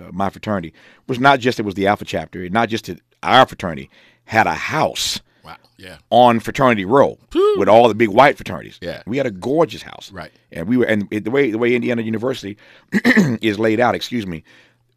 [0.00, 0.72] uh, my fraternity
[1.08, 3.88] was not just it was the Alpha chapter, not just that our fraternity
[4.24, 5.56] had a house Wow.
[5.78, 5.96] Yeah.
[6.10, 7.18] on Fraternity Row
[7.56, 8.78] with all the big white fraternities.
[8.82, 9.02] Yeah.
[9.06, 10.12] we had a gorgeous house.
[10.12, 10.30] Right.
[10.52, 12.56] and we were and it, the way the way Indiana University
[13.40, 13.94] is laid out.
[13.94, 14.44] Excuse me,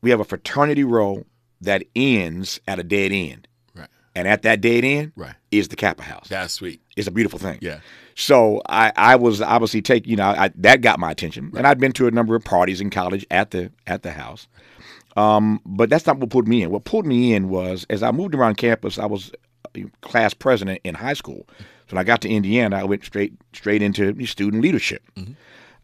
[0.01, 1.25] we have a fraternity row
[1.61, 3.87] that ends at a dead end, Right.
[4.15, 5.35] and at that dead end Right.
[5.49, 6.27] is the Kappa House.
[6.27, 6.81] That's sweet.
[6.97, 7.59] It's a beautiful thing.
[7.61, 7.79] Yeah.
[8.15, 11.79] So I, I was obviously taking, you know I, that got my attention, and I'd
[11.79, 14.47] been to a number of parties in college at the at the house.
[15.15, 16.71] Um, but that's not what pulled me in.
[16.71, 19.31] What pulled me in was as I moved around campus, I was
[20.01, 21.45] class president in high school.
[21.87, 25.03] So when I got to Indiana, I went straight straight into student leadership.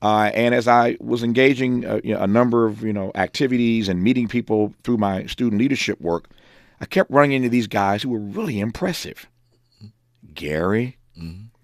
[0.02, 3.90] Uh, and as I was engaging uh, you know, a number of you know activities
[3.90, 6.30] and meeting people through my student leadership work,
[6.80, 9.28] I kept running into these guys who were really impressive.
[10.34, 10.98] Gary,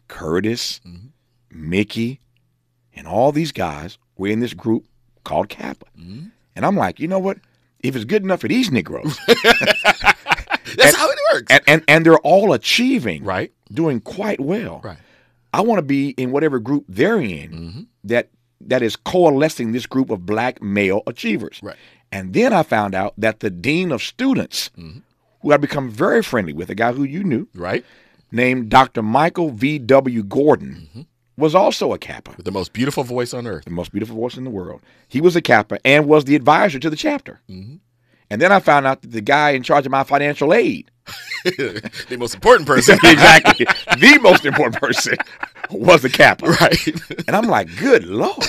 [0.08, 1.08] Curtis, mm-hmm.
[1.52, 2.20] Mickey,
[2.96, 4.86] and all these guys were in this group
[5.24, 5.86] called Kappa.
[5.98, 6.28] Mm-hmm.
[6.56, 7.38] And I'm like, you know what?
[7.82, 9.18] If it's good enough for these Negroes,
[10.78, 11.52] That's how it works.
[11.52, 13.52] and, and and they're all achieving, right.
[13.72, 14.82] doing quite well.
[14.84, 14.98] Right.
[15.54, 17.82] I want to be in whatever group they're in mm-hmm.
[18.06, 18.30] that
[18.62, 21.60] that is coalescing this group of black male achievers.
[21.62, 21.76] Right.
[22.12, 24.72] And then I found out that the dean of students,
[25.42, 27.86] who I'd become very friendly with, a guy who you knew, Right.
[28.32, 29.02] Named Dr.
[29.02, 29.80] Michael V.
[29.80, 30.24] W.
[30.24, 31.02] Gordon, mm-hmm.
[31.38, 33.66] was also a Kappa, With the most beautiful voice on earth.
[33.66, 34.82] the most beautiful voice in the world.
[35.08, 37.42] He was a Kappa and was the advisor to the chapter.
[37.50, 37.76] Mm-hmm.
[38.30, 40.90] And then I found out that the guy in charge of my financial aid,
[41.46, 42.96] the most important person.
[43.04, 45.16] exactly, the most important person,
[45.72, 46.48] was the Kappa.
[46.48, 46.88] right.
[47.28, 48.44] And I'm like, good Lord.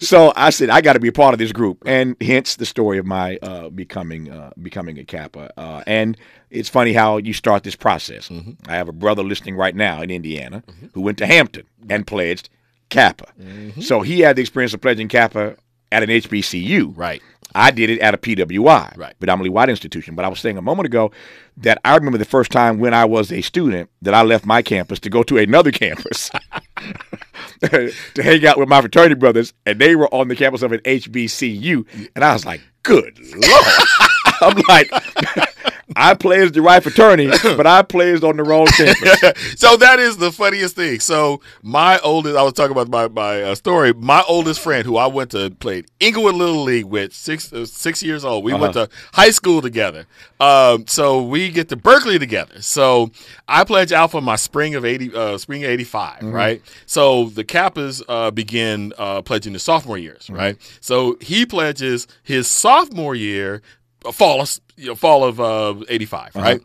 [0.00, 1.82] so I said, I got to be a part of this group.
[1.86, 5.52] And hence the story of my uh, becoming uh, becoming a Kappa.
[5.58, 6.16] Uh, and
[6.50, 8.28] it's funny how you start this process.
[8.28, 8.70] Mm-hmm.
[8.70, 10.62] I have a brother listening right now in Indiana
[10.92, 12.48] who went to Hampton and pledged
[12.90, 13.26] Kappa.
[13.40, 13.80] Mm-hmm.
[13.80, 15.56] So he had the experience of pledging Kappa
[15.92, 16.92] at an HBCU.
[16.96, 17.22] Right.
[17.56, 19.14] I did it at a PWI, Right.
[19.20, 20.16] predominantly white institution.
[20.16, 21.12] But I was saying a moment ago
[21.58, 24.60] that I remember the first time when I was a student that I left my
[24.60, 26.30] campus to go to another campus
[27.62, 30.80] to hang out with my fraternity brothers, and they were on the campus of an
[30.80, 33.64] HBCU, and I was like, "Good lord!"
[34.40, 34.90] I'm like,
[35.96, 39.20] I pledged the right fraternity, but I pledged on the wrong campus.
[39.60, 41.00] so that is the funniest thing.
[41.00, 43.92] So my oldest, I was talking about my my uh, story.
[43.92, 48.02] My oldest friend, who I went to played Inglewood Little League with, six uh, six
[48.02, 48.44] years old.
[48.44, 48.62] We uh-huh.
[48.62, 50.06] went to high school together.
[50.40, 52.62] Um, so we get to Berkeley together.
[52.62, 53.10] So
[53.48, 56.36] I pledged Alpha my spring of eighty, uh, spring of eighty five, mm mm-hmm.
[56.36, 56.62] right?
[56.86, 60.36] So the Kappas uh, begin uh, pledging the sophomore years, mm-hmm.
[60.36, 60.78] right?
[60.80, 63.62] So he pledges his sophomore year
[64.12, 66.44] fall of you know, fall of uh, 85 uh-huh.
[66.44, 66.60] right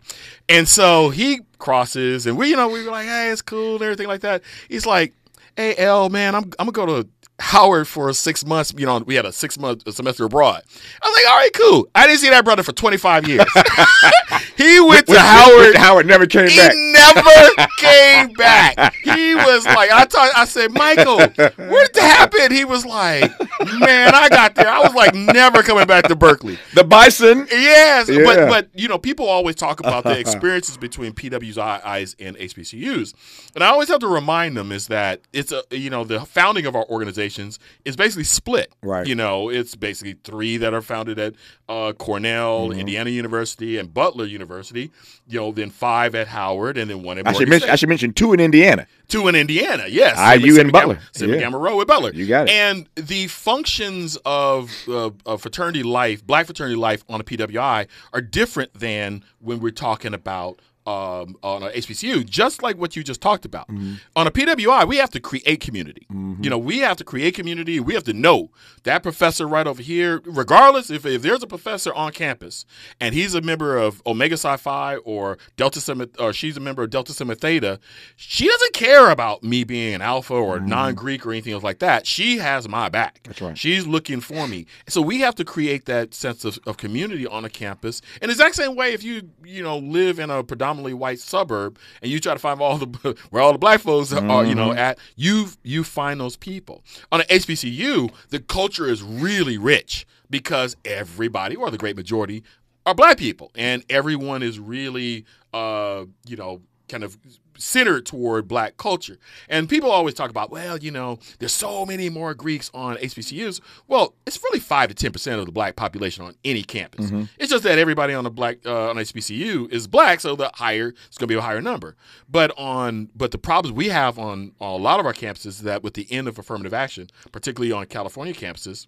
[0.48, 3.84] and so he crosses and we you know we were like hey it's cool and
[3.84, 5.14] everything like that he's like
[5.56, 8.74] hey l man i'm, I'm gonna go to Howard for six months.
[8.78, 10.64] You know, we had a six month semester abroad.
[11.02, 11.90] I was like, all right, cool.
[11.96, 13.46] I didn't see that brother for 25 years.
[14.58, 15.76] he went to Howard.
[15.76, 16.74] Howard never came he back.
[16.76, 18.94] never came back.
[19.04, 22.52] He was like, I thought, I said, Michael, what did that happen?
[22.52, 23.32] He was like,
[23.80, 24.68] man, I got there.
[24.68, 26.58] I was like, never coming back to Berkeley.
[26.74, 27.48] The Bison.
[27.50, 28.24] Yes, yeah.
[28.24, 33.14] but but you know, people always talk about the experiences between PWIs and HBCUs,
[33.56, 36.66] and I always have to remind them is that it's a you know the founding
[36.66, 38.72] of our organization organizations is basically split.
[38.82, 39.08] Right.
[39.08, 41.34] You know, it's basically three that are founded at
[41.68, 42.80] uh, Cornell, mm-hmm.
[42.80, 44.92] Indiana University, and Butler University.
[45.28, 47.28] You know, then five at Howard, and then one at.
[47.28, 48.88] I should, mention, I should mention two in Indiana.
[49.08, 50.18] Two in Indiana, yes.
[50.40, 51.00] IU and Butler.
[51.14, 51.40] Gamma, yeah.
[51.40, 52.12] Gamma Rho at Butler.
[52.14, 52.52] You got it.
[52.52, 58.22] And the functions of, uh, of fraternity life, black fraternity life on a PWI, are
[58.22, 60.60] different than when we're talking about
[60.90, 63.68] um, on a HBCU, just like what you just talked about.
[63.68, 63.96] Mm-hmm.
[64.16, 66.08] On a PWI, we have to create community.
[66.12, 66.44] Mm-hmm.
[66.44, 67.80] You know, we have to create community.
[67.80, 68.50] We have to know
[68.84, 72.66] that professor right over here, regardless if, if there's a professor on campus
[73.00, 76.82] and he's a member of Omega Psi Phi or Delta Sigma, or she's a member
[76.82, 77.80] of Delta Sigma Theta,
[78.16, 80.70] she doesn't care about me being an alpha or mm-hmm.
[80.70, 82.08] non Greek or anything else like that.
[82.08, 83.22] She has my back.
[83.26, 83.56] That's right.
[83.56, 84.66] She's looking for me.
[84.88, 88.02] So we have to create that sense of, of community on a campus.
[88.24, 91.20] In the exact same way, if you, you know, live in a predominant predominantly white
[91.20, 94.30] suburb and you try to find all the where all the black folks mm-hmm.
[94.30, 94.78] are, you know, mm-hmm.
[94.78, 96.84] at you you find those people.
[97.12, 102.44] On an HBCU, the culture is really rich because everybody or the great majority
[102.86, 107.18] are black people and everyone is really uh, you know, kind of
[107.58, 109.18] centered toward black culture.
[109.48, 113.62] And people always talk about, well, you know, there's so many more Greeks on HBCUs.
[113.88, 117.08] Well, it's really five to ten percent of the black population on any campus.
[117.08, 117.24] Mm-hmm.
[117.38, 120.90] It's just that everybody on the black uh, on HBCU is black, so the higher
[121.08, 121.96] it's going to be a higher number.
[122.28, 125.62] But on but the problems we have on, on a lot of our campuses is
[125.62, 128.88] that with the end of affirmative action, particularly on California campuses,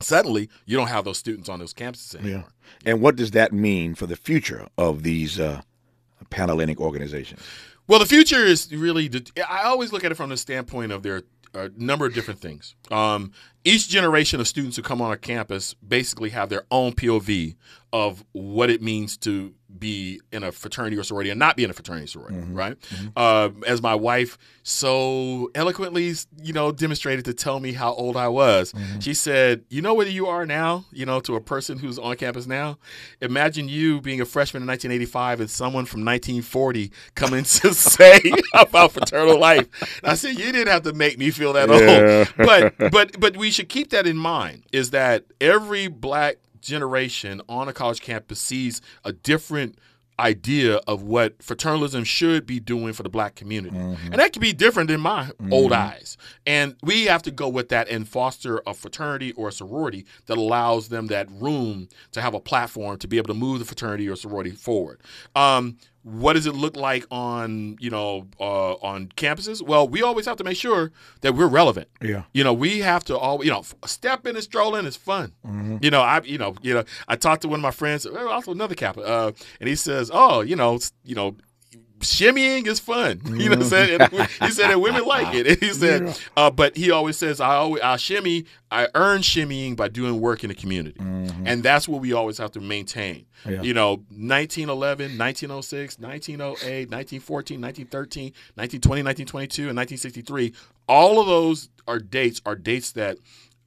[0.00, 2.44] suddenly you don't have those students on those campuses anymore.
[2.84, 2.90] Yeah.
[2.90, 5.62] And what does that mean for the future of these uh,
[6.30, 7.40] Panhellenic organizations?
[7.86, 9.10] Well, the future is really.
[9.48, 11.22] I always look at it from the standpoint of there
[11.54, 12.74] are a number of different things.
[12.90, 13.32] Um,
[13.68, 17.54] each generation of students who come on our campus basically have their own POV
[17.92, 21.70] of what it means to be in a fraternity or sorority and not be in
[21.70, 22.54] a fraternity or sorority, mm-hmm.
[22.54, 22.80] right?
[22.80, 23.08] Mm-hmm.
[23.16, 28.28] Uh, as my wife so eloquently, you know, demonstrated to tell me how old I
[28.28, 28.72] was.
[28.72, 29.00] Mm-hmm.
[29.00, 32.16] She said, "You know where you are now, you know, to a person who's on
[32.16, 32.78] campus now.
[33.20, 38.20] Imagine you being a freshman in 1985 and someone from 1940 coming to say
[38.54, 39.66] about fraternal life."
[40.02, 42.24] And I said, "You didn't have to make me feel that yeah.
[42.38, 44.64] old, but but but we should keep that in mind.
[44.72, 49.78] Is that every black generation on a college campus sees a different
[50.20, 53.76] idea of what fraternalism should be doing for the black community.
[53.76, 54.06] Mm-hmm.
[54.06, 55.52] And that can be different in my mm-hmm.
[55.52, 56.16] old eyes.
[56.44, 60.36] And we have to go with that and foster a fraternity or a sorority that
[60.36, 64.08] allows them that room to have a platform to be able to move the fraternity
[64.08, 65.00] or sorority forward.
[65.36, 69.62] Um, what does it look like on you know uh, on campuses?
[69.62, 71.88] Well, we always have to make sure that we're relevant.
[72.00, 72.24] Yeah.
[72.32, 75.32] You know, we have to all you know stepping and strolling is fun.
[75.46, 75.78] Mm-hmm.
[75.82, 78.52] You know, I you know you know I talked to one of my friends, also
[78.52, 81.36] another Kappa, uh, and he says, oh, you know, you know,
[82.00, 83.20] shimmying is fun.
[83.38, 84.00] You know what I'm saying?
[84.00, 85.46] And he said that women like it.
[85.46, 86.14] And he said, yeah.
[86.36, 90.42] uh, but he always says, I always I shimmy, I earn shimmying by doing work
[90.42, 90.98] in the community.
[90.98, 91.46] Mm-hmm.
[91.46, 93.26] And that's what we always have to maintain.
[93.48, 93.62] Yeah.
[93.62, 98.24] You know, 1911, 1906, 1908, 1914, 1913,
[98.56, 100.52] 1920, 1922, and 1963.
[100.88, 103.18] All of those are dates, are dates that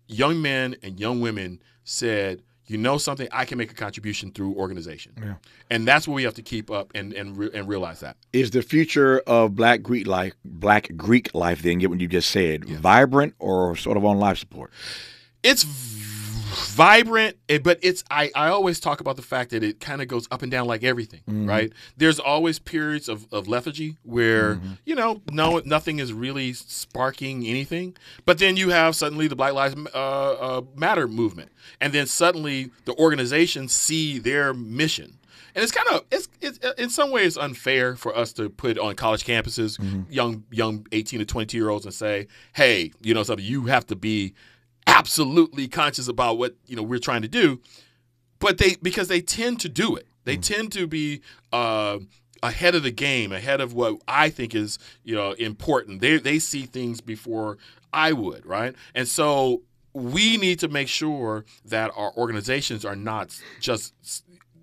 [0.07, 4.55] young men and young women said, you know something, I can make a contribution through
[4.55, 5.13] organization.
[5.21, 5.35] Yeah.
[5.69, 8.17] And that's what we have to keep up and and, re- and realize that.
[8.33, 12.29] Is the future of black Greek life, black Greek life then, get what you just
[12.29, 12.77] said, yeah.
[12.79, 14.71] vibrant or sort of on life support?
[15.43, 15.63] It's
[16.51, 20.07] vibrant, eh, but it's I, I always talk about the fact that it kind of
[20.07, 21.47] goes up and down like everything, mm-hmm.
[21.47, 21.71] right?
[21.97, 24.73] There's always periods of, of lethargy where mm-hmm.
[24.85, 29.53] you know no nothing is really sparking anything, but then you have suddenly the Black
[29.53, 35.17] Lives uh, uh, Matter movement, and then suddenly the organizations see their mission
[35.55, 38.95] and it's kind of it's, it's in some ways unfair for us to put on
[38.95, 43.45] college campuses young young 18 to 22 year olds and say, hey, you know something,
[43.45, 44.33] you have to be
[44.87, 47.59] absolutely conscious about what you know we're trying to do,
[48.39, 50.07] but they because they tend to do it.
[50.23, 51.21] They tend to be.
[51.51, 51.99] Uh,
[52.43, 56.01] ahead of the game, ahead of what I think is you know important.
[56.01, 57.57] They they see things before
[57.93, 58.75] I would, right?
[58.95, 59.61] And so
[59.93, 63.93] we need to make sure that our organizations are not just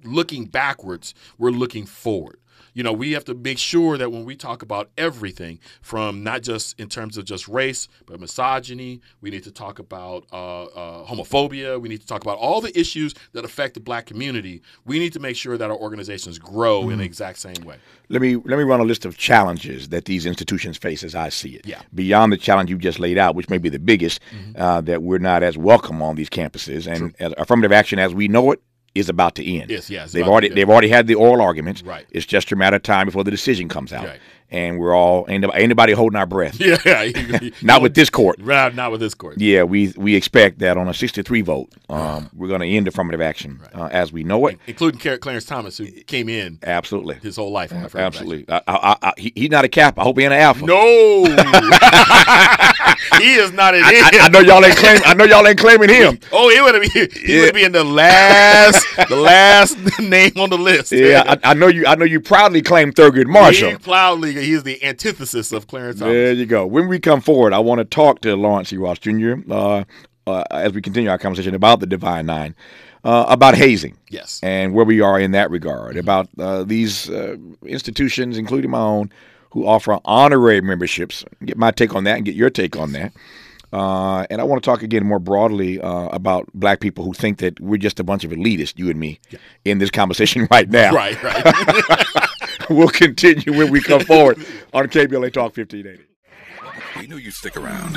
[0.03, 2.39] looking backwards; we're looking forward.
[2.79, 6.43] You know, we have to make sure that when we talk about everything, from not
[6.45, 11.05] just in terms of just race, but misogyny, we need to talk about uh, uh,
[11.05, 11.81] homophobia.
[11.81, 14.63] We need to talk about all the issues that affect the black community.
[14.85, 17.79] We need to make sure that our organizations grow in the exact same way.
[18.11, 21.31] Let me let me run a list of challenges that these institutions face as I
[21.31, 21.67] see it.
[21.67, 21.83] Yeah.
[21.97, 24.21] Beyond the challenge you just laid out, which may be the biggest,
[24.55, 28.29] uh, that we're not as welcome on these campuses, and as affirmative action as we
[28.29, 28.63] know it
[28.95, 29.71] is about to end.
[29.71, 31.83] Yes, yes, They've already they've already had the oral arguments.
[31.83, 32.07] Right.
[32.11, 34.07] It's just a matter of time before the decision comes out.
[34.07, 34.21] Right.
[34.51, 36.59] And we're all ain't, nobody holding our breath.
[36.59, 36.79] Yeah,
[37.63, 38.39] Not with this court.
[38.41, 39.39] Right, not with this court.
[39.39, 43.21] Yeah, we we expect that on a 63 vote, um, we're going to end affirmative
[43.21, 44.59] action uh, as we know it.
[44.67, 47.17] including Clarence Thomas, who came in Absolutely.
[47.17, 47.73] his whole life.
[47.73, 48.47] Absolutely.
[48.49, 49.99] I, I, I, he, he's not a cap.
[49.99, 50.65] I hope he ain't an alpha.
[50.65, 51.25] No,
[53.19, 55.01] he is not an I, I know y'all ain't claim.
[55.05, 56.19] I know y'all ain't claiming him.
[56.33, 57.09] Oh, he would have been.
[57.11, 57.43] He Yeah.
[57.47, 60.93] would be in the last, the last name on the list.
[60.93, 61.87] Yeah, I, I know you.
[61.87, 63.71] I know you proudly claim Thurgood Marshall.
[63.71, 66.13] He proudly, he is the antithesis of Clarence Thomas.
[66.13, 66.67] There you go.
[66.67, 68.77] When we come forward, I want to talk to Lawrence E.
[68.77, 69.35] Ross Jr.
[69.51, 69.85] Uh,
[70.27, 72.55] uh, as we continue our conversation about the Divine Nine,
[73.05, 73.97] uh, about hazing.
[74.11, 74.41] Yes.
[74.43, 79.11] And where we are in that regard, about uh, these uh, institutions, including my own,
[79.51, 81.25] who offer honorary memberships.
[81.45, 83.13] Get my take on that and get your take on that.
[83.73, 87.39] Uh, and I want to talk again more broadly uh, about black people who think
[87.39, 89.21] that we're just a bunch of elitists, you and me,
[89.65, 90.93] in this conversation right now.
[90.93, 92.07] Right, right.
[92.71, 94.39] we'll continue when we come forward
[94.73, 96.05] on KBLA Talk 1580.
[96.99, 97.95] We knew you'd stick around.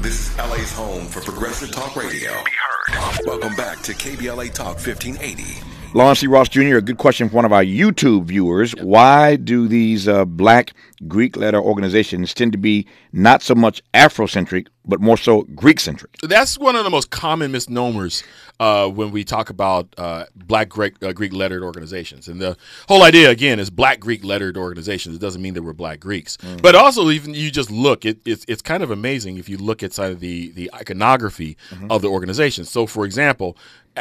[0.00, 2.30] This is LA's home for progressive talk radio.
[2.44, 2.50] Be
[2.92, 3.20] heard.
[3.26, 5.73] Welcome back to KBLA Talk 1580.
[5.94, 6.26] Lawrence C.
[6.26, 8.72] Ross Jr., a good question from one of our YouTube viewers.
[8.72, 10.72] Why do these uh, black
[11.06, 16.16] Greek letter organizations tend to be not so much Afrocentric, but more so Greek centric?
[16.20, 18.24] That's one of the most common misnomers
[18.58, 22.26] uh, when we talk about uh, black Greek, uh, Greek lettered organizations.
[22.26, 22.56] And the
[22.88, 25.14] whole idea, again, is black Greek lettered organizations.
[25.14, 26.38] It doesn't mean that we're black Greeks.
[26.60, 29.84] But also, even you just look, it, it's, it's kind of amazing if you look
[29.84, 31.56] at side of the, the iconography
[31.88, 32.64] of the organization.
[32.64, 33.56] So, for example,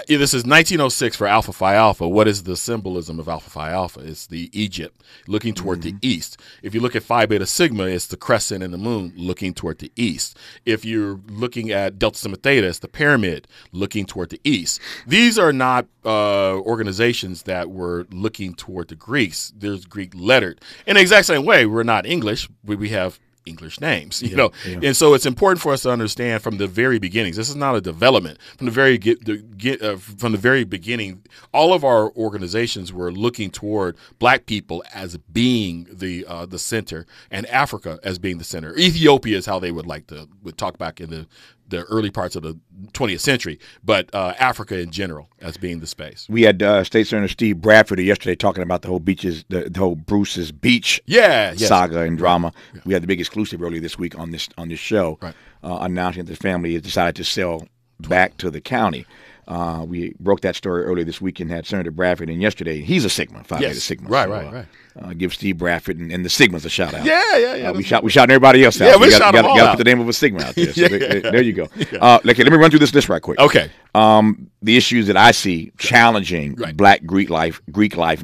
[0.07, 2.07] this is 1906 for Alpha Phi Alpha.
[2.07, 3.99] What is the symbolism of Alpha Phi Alpha?
[3.99, 6.39] It's the Egypt looking toward the east.
[6.63, 9.79] If you look at Phi Beta Sigma, it's the crescent and the moon looking toward
[9.79, 10.37] the east.
[10.65, 14.79] If you're looking at Delta Sigma Theta, it's the pyramid looking toward the east.
[15.05, 19.53] These are not uh, organizations that were looking toward the Greeks.
[19.55, 20.59] There's Greek lettered.
[20.87, 22.49] In the exact same way, we're not English.
[22.63, 24.51] We, we have English names, you know,
[24.81, 27.35] and so it's important for us to understand from the very beginnings.
[27.37, 30.63] This is not a development from the very get, the, get uh, from the very
[30.63, 31.23] beginning.
[31.53, 37.05] All of our organizations were looking toward Black people as being the uh, the center,
[37.31, 38.77] and Africa as being the center.
[38.77, 41.27] Ethiopia is how they would like to would talk back in the
[41.73, 42.57] the early parts of the
[42.93, 46.27] 20th century, but uh, Africa in general as being the space.
[46.29, 49.79] We had uh, State Senator Steve Bradford yesterday talking about the whole beaches, the, the
[49.79, 51.67] whole Bruce's Beach Yeah, yes.
[51.67, 52.53] saga and drama.
[52.85, 55.33] We had the big exclusive earlier this week on this on this show, Right.
[55.63, 57.67] uh, announcing that the family has decided to sell
[57.99, 59.05] back to the county.
[59.47, 62.79] Uh, we broke that story earlier this week and had Senator Bradford in yesterday.
[62.81, 63.69] He's a Sigma, Phi Yes.
[63.71, 64.09] Beta Sigma.
[64.09, 64.65] Right, So, right, uh, right.
[65.01, 67.03] Uh, give Steve Bradford and, and the Sigmas a shout out.
[67.03, 67.69] Yeah, yeah, yeah.
[67.69, 68.85] Uh, we shot we shouting everybody else out.
[68.85, 69.77] Yeah, So we you gotta- gotta- all gotta out.
[69.77, 70.65] put the name of a Sigma out there.
[70.73, 71.31] So Yeah, there, yeah.
[71.31, 71.67] there you go.
[71.99, 73.39] Uh, okay, let me run through this list right quick.
[73.39, 73.71] Okay.
[73.95, 76.77] Um, the issues that I see challenging Right.
[76.77, 78.23] Black Greek life, Greek life,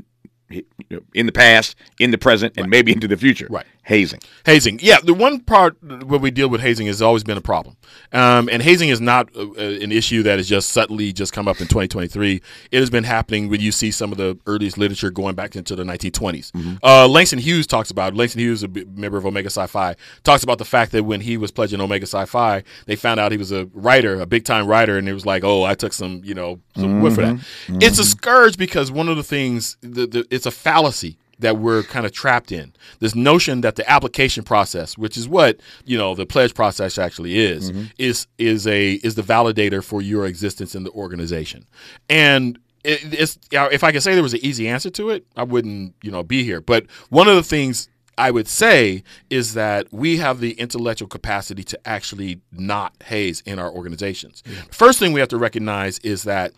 [1.14, 3.48] in the past, in the present, and maybe into the future.
[3.50, 3.66] Right.
[3.89, 4.19] Hazing.
[4.45, 4.97] Hazing, yeah.
[5.04, 7.75] The one part where we deal with hazing has always been a problem,
[8.13, 11.47] um, and hazing is not uh, uh, an issue that has just suddenly just come
[11.47, 12.39] up in 2023.
[12.71, 15.75] It has been happening when you see some of the earliest literature going back into
[15.75, 16.78] the 1920s.
[16.84, 20.43] Uh, Langston Hughes talks about Langston Hughes, a b- member of Omega Psi Phi, talks
[20.43, 23.39] about the fact that when he was pledging Omega Psi Phi, they found out he
[23.39, 26.21] was a writer, a big time writer, and it was like, oh, I took some,
[26.23, 27.39] you know, some whiff for that.
[27.82, 31.83] It's a scourge because one of the things, the, the, it's a fallacy that we're
[31.83, 32.73] kind of trapped in.
[33.00, 37.37] This notion that the application process, which is what you know the pledge process actually
[37.37, 37.85] is, mm-hmm.
[37.98, 41.65] is is a is the validator for your existence in the organization.
[42.10, 45.44] And it, it's if I could say there was an easy answer to it, I
[45.44, 46.62] wouldn't you know be here.
[46.62, 51.63] But one of the things I would say is that we have the intellectual capacity
[51.63, 54.44] to actually not haze in our organizations.
[54.71, 56.52] First thing we have to recognize is that,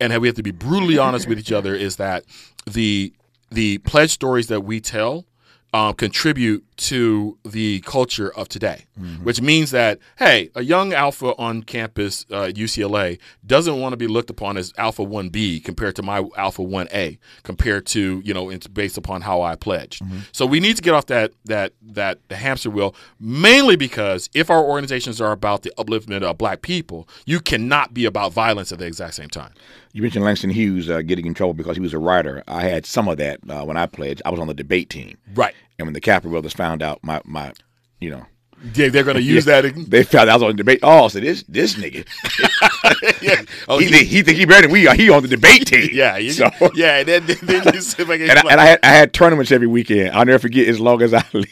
[0.00, 2.24] and we have to be brutally honest with each other, is that
[2.66, 3.12] the
[3.50, 5.26] the pledge stories that we tell
[5.72, 9.24] um, contribute to the culture of today, Mm-hmm.
[9.24, 14.06] which means that hey, a young alpha on campus uh, UCLA doesn't want to be
[14.06, 18.32] looked upon as alpha one B compared to my alpha one A compared to you
[18.32, 20.02] know it's based upon how I pledged.
[20.02, 20.18] Mm-hmm.
[20.32, 24.62] So we need to get off that that that hamster wheel mainly because if our
[24.62, 28.86] organizations are about the upliftment of black people, you cannot be about violence at the
[28.86, 29.52] exact same time.
[29.92, 32.42] You mentioned Langston Hughes uh, getting in trouble because he was a writer.
[32.48, 34.22] I had some of that uh, when I pledged.
[34.24, 35.54] I was on the debate team, Right.
[35.78, 37.52] And when the Kappa brothers found out my my,
[38.00, 38.26] you know,
[38.74, 39.64] Yeah, they're going to use that.
[39.64, 40.80] ag- they found out I was on the debate.
[40.82, 42.06] Oh, so this this nigga,
[43.22, 43.42] yeah.
[43.68, 44.94] Oh, he, he- think, he think he better than we are.
[44.94, 45.90] He on the debate team.
[45.92, 46.98] Yeah, you, So- yeah.
[46.98, 49.50] And then, then you sit back and, And I, and I had I had tournaments
[49.52, 50.10] every weekend.
[50.10, 51.48] I'll never forget as long as I live.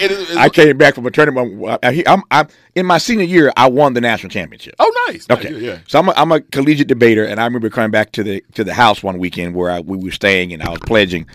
[0.00, 1.78] It is- I came back from a tournament.
[1.82, 3.52] I, I'm, I'm in my senior year.
[3.56, 4.74] I won the national championship.
[4.80, 5.26] oh, nice.
[5.30, 5.78] Okay, Nice, Yeah.
[5.86, 8.64] So I'm a, I'm a collegiate debater, and I remember coming back to the to
[8.64, 11.26] the house one weekend where I, we were staying, and I was pledging,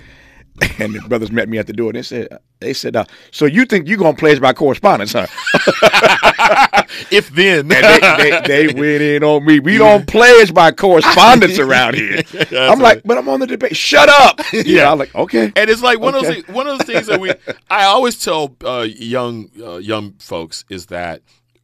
[0.79, 2.27] and the brothers met me at the door, and they said,
[2.59, 5.27] they said, uh, so you think you're gonna pledge by correspondence, huh?
[7.11, 9.59] If then, And they, they, they went in on me.
[9.59, 12.21] We don't pledge by correspondence around here.
[12.51, 13.75] I'm like, but I'm on the debate.
[13.75, 14.41] Shut up.
[14.51, 15.51] Yeah, I'm like, okay.
[15.55, 16.41] and it's like one of Okay.
[16.41, 17.31] those one of those things that we.
[17.69, 21.21] I always tell uh, young uh, young folks is that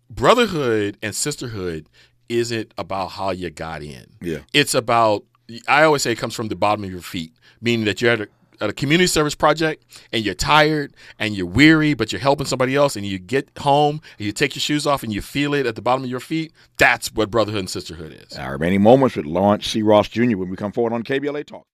[0.09, 1.87] brotherhood and sisterhood
[2.29, 4.05] isn't about how you got in.
[4.21, 4.39] Yeah.
[4.53, 5.23] it's about.
[5.67, 8.23] I always say it comes from the bottom of your feet, meaning that at a
[8.23, 8.29] at
[8.69, 12.95] a community service project and you're tired and you're weary, but you're helping somebody else,
[12.95, 15.75] and you get home and you take your shoes off and you feel it at
[15.75, 16.53] the bottom of your feet.
[16.77, 18.37] That's what brotherhood and sisterhood is.
[18.37, 19.81] Our remaining moments with Lawrence C.
[19.81, 20.37] Ross Jr.
[20.37, 21.65] when we come forward on KBLA Talk.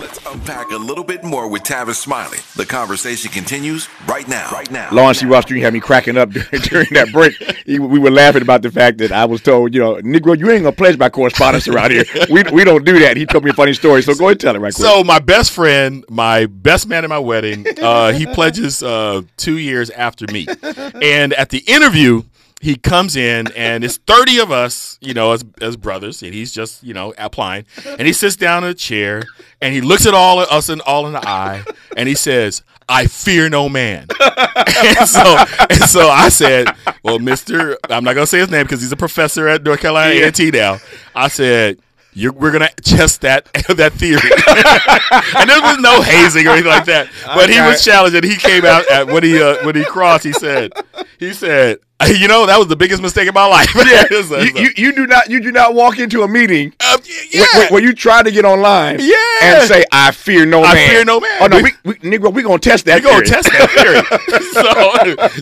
[0.00, 2.38] Let's unpack a little bit more with Tavis Smiley.
[2.56, 4.50] The conversation continues right now.
[4.50, 4.88] Right now.
[4.92, 5.26] Lawrence C.
[5.26, 5.56] Ross Jr.
[5.58, 7.34] had me cracking up during, during that break.
[7.64, 10.50] He, we were laughing about the fact that I was told, you know, Negro, you
[10.50, 12.04] ain't gonna pledge by correspondence around here.
[12.30, 13.16] We, we don't do that.
[13.16, 14.84] He told me a funny story, so go ahead and tell it right quick.
[14.86, 19.58] So my best friend, my best man at my wedding, uh, he pledges uh, two
[19.58, 20.46] years after me,
[21.02, 22.22] and at the interview,
[22.64, 26.50] he comes in and it's thirty of us, you know, as as brothers, and he's
[26.50, 29.22] just you know applying, and he sits down in a chair
[29.60, 31.62] and he looks at all of us and all in the eye,
[31.96, 32.62] and he says.
[32.86, 34.08] I fear no man.
[34.20, 35.36] and so
[35.70, 36.68] and so I said,
[37.02, 37.76] Well, Mr.
[37.88, 40.80] I'm not gonna say his name because he's a professor at North Carolina A&T now.
[41.14, 41.78] I said,
[42.12, 44.20] you're, we're gonna test that that theory,
[45.40, 47.08] and there was no hazing or anything like that.
[47.24, 50.24] But he was challenged, and he came out at, when he uh, when he crossed.
[50.24, 50.72] He said,
[51.18, 51.78] he said,
[52.18, 53.68] you know, that was the biggest mistake of my life.
[53.84, 56.98] Yeah, so- you, you, you do not you do not walk into a meeting uh,
[57.30, 57.44] yeah.
[57.54, 59.14] where, where- you try to get online Yeah.
[59.42, 60.76] and say I fear no I man.
[60.76, 61.30] I fear no man.
[61.40, 62.96] Oh no, We- we, Negro, we gonna test that.
[62.96, 64.02] we gonna test that theory.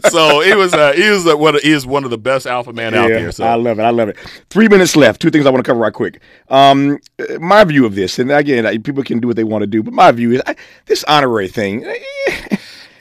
[0.03, 2.73] so, so it was uh, he was uh, one of, one of the best alpha
[2.73, 3.33] man out Yeah, there.
[3.33, 3.83] So I love it.
[3.83, 4.17] I love it.
[4.51, 5.21] Three minutes left.
[5.21, 6.21] Two things I want to cover right quick.
[6.49, 9.67] Um, uh, my view of this, and again, people can do what they want to
[9.67, 10.57] do, but my view is I,
[10.87, 11.85] this honorary thing.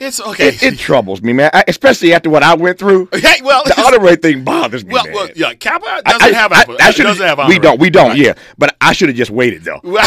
[0.02, 0.48] It's okay.
[0.48, 1.50] It, it troubles me, man.
[1.52, 3.08] I, especially after what I went through.
[3.12, 5.14] hey, well, The honorary thing bothers me, well, man.
[5.14, 6.76] well, yeah, Kappa doesn't I- have I- alpha.
[6.80, 7.80] I doesn't have we don't.
[7.80, 8.16] We don't.
[8.16, 9.80] Yeah, but I should have just waited though.
[9.84, 10.04] well,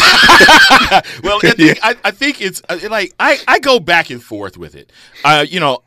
[1.42, 4.74] I think, I, I think it's uh, like I, I go back and forth with
[4.74, 4.92] it.
[5.24, 5.82] Uh, you know,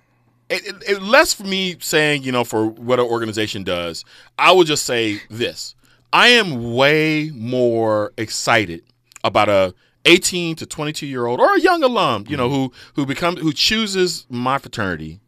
[0.50, 4.06] it, it, it, less for me saying you know for what an organization does.
[4.38, 5.76] I will just say this:
[6.12, 8.84] I am way more excited
[9.24, 9.74] about a
[10.06, 13.54] 18 to 22 year old or a young alum, you know, who who becomes who
[13.54, 15.20] chooses my fraternity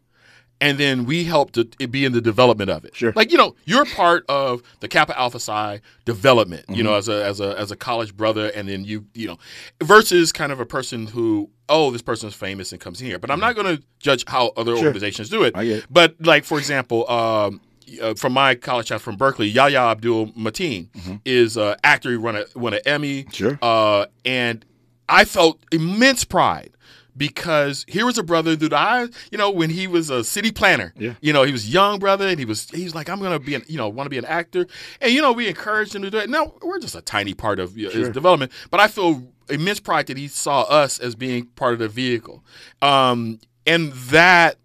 [0.60, 2.94] and then we help to be in the development of it.
[2.94, 3.12] Sure.
[3.16, 6.64] Like you know, you're part of the Kappa Alpha Psi development.
[6.68, 6.84] You Mm-hmm.
[6.84, 9.38] know, as a as a as a college brother, and then you you know,
[9.82, 13.18] versus kind of a person who oh this person is famous and comes in here.
[13.18, 15.54] But I'm not going to judge how other organizations do it.
[15.56, 15.84] It.
[15.90, 17.10] But like for example.
[17.10, 17.60] Um,
[18.00, 20.88] uh, from my college chapter from Berkeley, Yahya Abdul Mateen
[21.24, 22.10] is an actor.
[22.10, 23.24] He won a won an Emmy.
[23.24, 23.30] Mm-hmm.
[23.32, 23.58] Sure.
[23.60, 24.64] Uh, and
[25.08, 26.70] I felt immense pride
[27.16, 30.94] because here was a brother that I, you know, when he was a city planner,
[30.96, 31.14] Yeah.
[31.20, 33.32] you know, he was a young brother and he was, he was like, I'm going
[33.32, 34.66] to be, an, you know, want to be an actor.
[35.00, 36.30] And, you know, we encouraged him to do it.
[36.30, 39.78] Now, we're just a tiny part of you know, his development, but I feel immense
[39.78, 42.42] pride that he saw us as being part of the vehicle.
[42.80, 44.56] Um, and that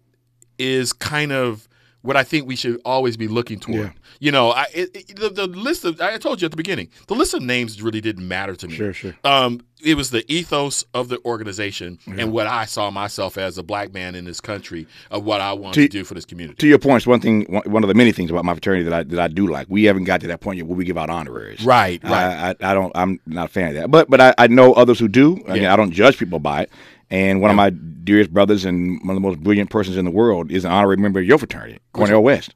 [0.58, 1.67] is kind of
[2.02, 3.78] what I think we should always be looking toward.
[3.78, 3.90] Yeah.
[4.20, 6.88] You know, I it, it- the, the list of I told you at the beginning,
[7.08, 8.74] the list of names really didn't matter to me.
[8.74, 9.14] Sure, sure.
[9.24, 13.62] Um, it was the ethos of the organization and what I saw myself as a
[13.62, 16.56] black man in this country of what I wanted to, To- do for this community.
[16.58, 19.18] To your one thing, one of the many things about my fraternity that I that
[19.20, 21.64] I do like, we haven't got to that point yet where we give out honoraries.
[21.64, 22.12] Right, right.
[22.12, 22.92] I, I, I don't.
[22.94, 23.90] I'm not a fan of that.
[23.90, 25.34] But but I, I know others who do.
[25.46, 25.72] Again, Yeah.
[25.72, 26.70] I don't judge people by it.
[27.10, 30.10] And one of my dearest brothers and one of the most brilliant persons in the
[30.10, 32.54] world is an honorary member of your fraternity, Cornel West.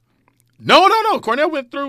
[0.59, 1.21] No, no, no.
[1.21, 1.89] Cornel went through.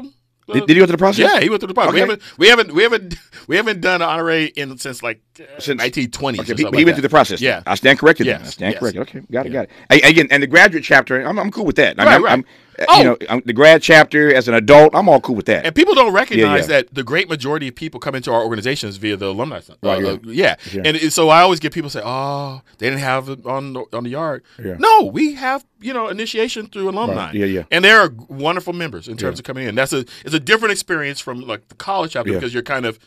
[0.49, 1.29] uh, Did, did he go through the process?
[1.31, 1.93] Yeah, he went through the process.
[1.93, 3.15] We haven't, we haven't, we haven't,
[3.47, 5.21] we haven't done an honorary in since like
[5.59, 6.39] Since- 1920s.
[6.39, 7.41] Okay, he, he like went through the process.
[7.41, 7.63] Yeah.
[7.65, 8.27] I stand corrected.
[8.27, 8.39] then.
[8.39, 8.79] Yes, I stand yes.
[8.79, 9.01] corrected.
[9.01, 9.71] Okay, got it, got it.
[9.89, 11.99] A- Again, and the graduate chapter, I'm, I'm cool with that.
[11.99, 12.31] I mean, Right, I'm, right.
[12.33, 12.97] I'm, uh, Oh.
[12.97, 15.63] You know, I'm, the grad chapter as an adult, I'm all cool with that.
[15.63, 16.77] And people don't recognize yeah.
[16.81, 19.61] that the great majority of people come into our organizations via the alumni.
[19.83, 20.55] Right, uh, yeah.
[20.71, 20.81] yeah.
[20.83, 24.03] And so I always get people say, "Oh, they didn't have it on the, on
[24.03, 24.77] the yard." Yeah.
[24.79, 27.27] No, we have you know initiation through alumni.
[27.27, 27.35] Right.
[27.35, 27.63] Yeah, yeah.
[27.69, 29.41] And they're wonderful members in terms Yeah.
[29.41, 29.75] of coming in.
[29.75, 32.39] That's a it's a different experience from like the college chapter Yeah.
[32.39, 32.97] because you're kind of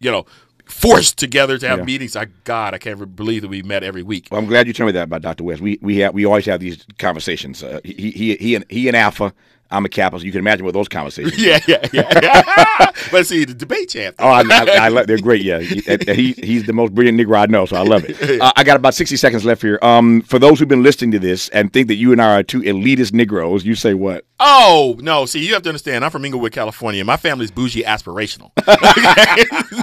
[0.00, 0.26] you know
[0.68, 1.84] forced together to have Yeah.
[1.84, 2.14] meetings.
[2.14, 4.28] I God, I can't believe that we met every week.
[4.30, 5.44] Well, I'm glad you told me that about Dr.
[5.44, 5.60] West.
[5.60, 7.62] We we have we always have these conversations.
[7.62, 9.32] Uh, he he he and he and Alpha.
[9.70, 10.24] I'm a capitalist.
[10.24, 11.38] you can imagine what those conversations.
[11.48, 12.90] Yeah, yeah, yeah.
[13.10, 14.16] but see, the debate champ.
[14.18, 15.42] Oh, I, I, I love, they're great.
[15.42, 18.40] Yeah, he, he he's the most brilliant Negro I know, so I love it.
[18.40, 19.78] Uh, I got about sixty seconds left here.
[19.82, 22.42] Um, for those who've been listening to this and think that you and I are
[22.42, 24.24] two elitist Negroes, you say what?
[24.40, 25.26] Oh no!
[25.26, 26.04] See, you have to understand.
[26.04, 27.04] I'm from Inglewood, California.
[27.04, 28.50] My family's bougie aspirational.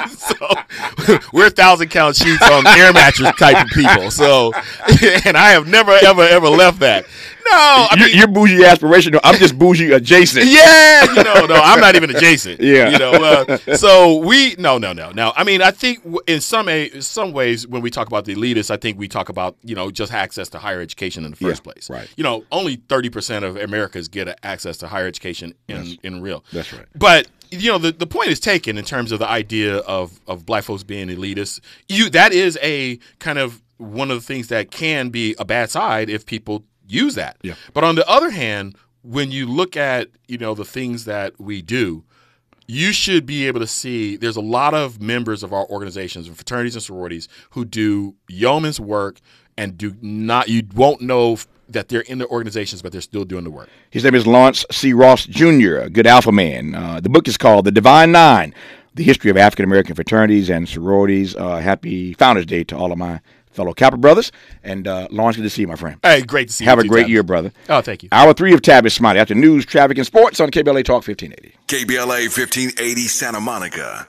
[0.10, 4.12] so we're thousand count sheets on air mattress type of people.
[4.12, 4.52] So,
[5.26, 7.06] and I have never, ever, ever left that.
[7.48, 9.20] No, I you're, mean, you're bougie aspirational.
[9.24, 10.46] I'm just bougie adjacent.
[10.50, 12.60] yeah, you know, no, I'm not even adjacent.
[12.66, 12.90] Yeah.
[12.90, 13.12] you know.
[13.12, 15.32] Uh, so we, no, no, no, no.
[15.36, 18.72] I mean, I think in some a, some ways when we talk about the elitists,
[18.72, 21.62] I think we talk about you know just access to higher education in the first
[21.66, 21.90] Yeah, place.
[21.90, 22.10] right.
[22.18, 26.44] You know, only thirty percent of Americans get access to higher education in in real.
[26.52, 26.86] That's right.
[26.96, 30.46] But you know, the, the point is taken in terms of the idea of of
[30.46, 31.60] black folks being elitists.
[31.88, 35.70] You that is a kind of one of the things that can be a bad
[35.70, 37.38] side if people use that.
[37.42, 37.56] Yeah.
[37.74, 41.62] But on the other hand, when you look at you know the things that we
[41.62, 42.04] do,
[42.68, 46.36] you should be able to see there's a lot of members of our organizations and
[46.36, 49.20] fraternities and sororities who do yeoman's work
[49.58, 53.44] and do not you won't know that they're in the organizations but they're still doing
[53.44, 54.94] the work His name is Lawrence C.
[54.94, 56.76] Ross Jr., a good alpha man.
[56.76, 58.54] Uh, the book is called The Divine Nine
[58.96, 61.36] The History of African American Fraternities and Sororities.
[61.36, 63.20] Uh, happy Founders Day to all of my
[63.56, 64.32] fellow Kappa brothers.
[64.64, 65.98] And uh, Lawrence, good to see you, my friend.
[66.04, 67.12] hey great to see Have you Have a great Tyler.
[67.12, 67.52] year, brother.
[67.70, 70.84] oh thank you Hour three of Tavis Smiley after news, traffic, and sports on KBLA
[70.86, 71.56] Talk 1580.
[71.68, 74.08] KBLA 1580 Santa Monica.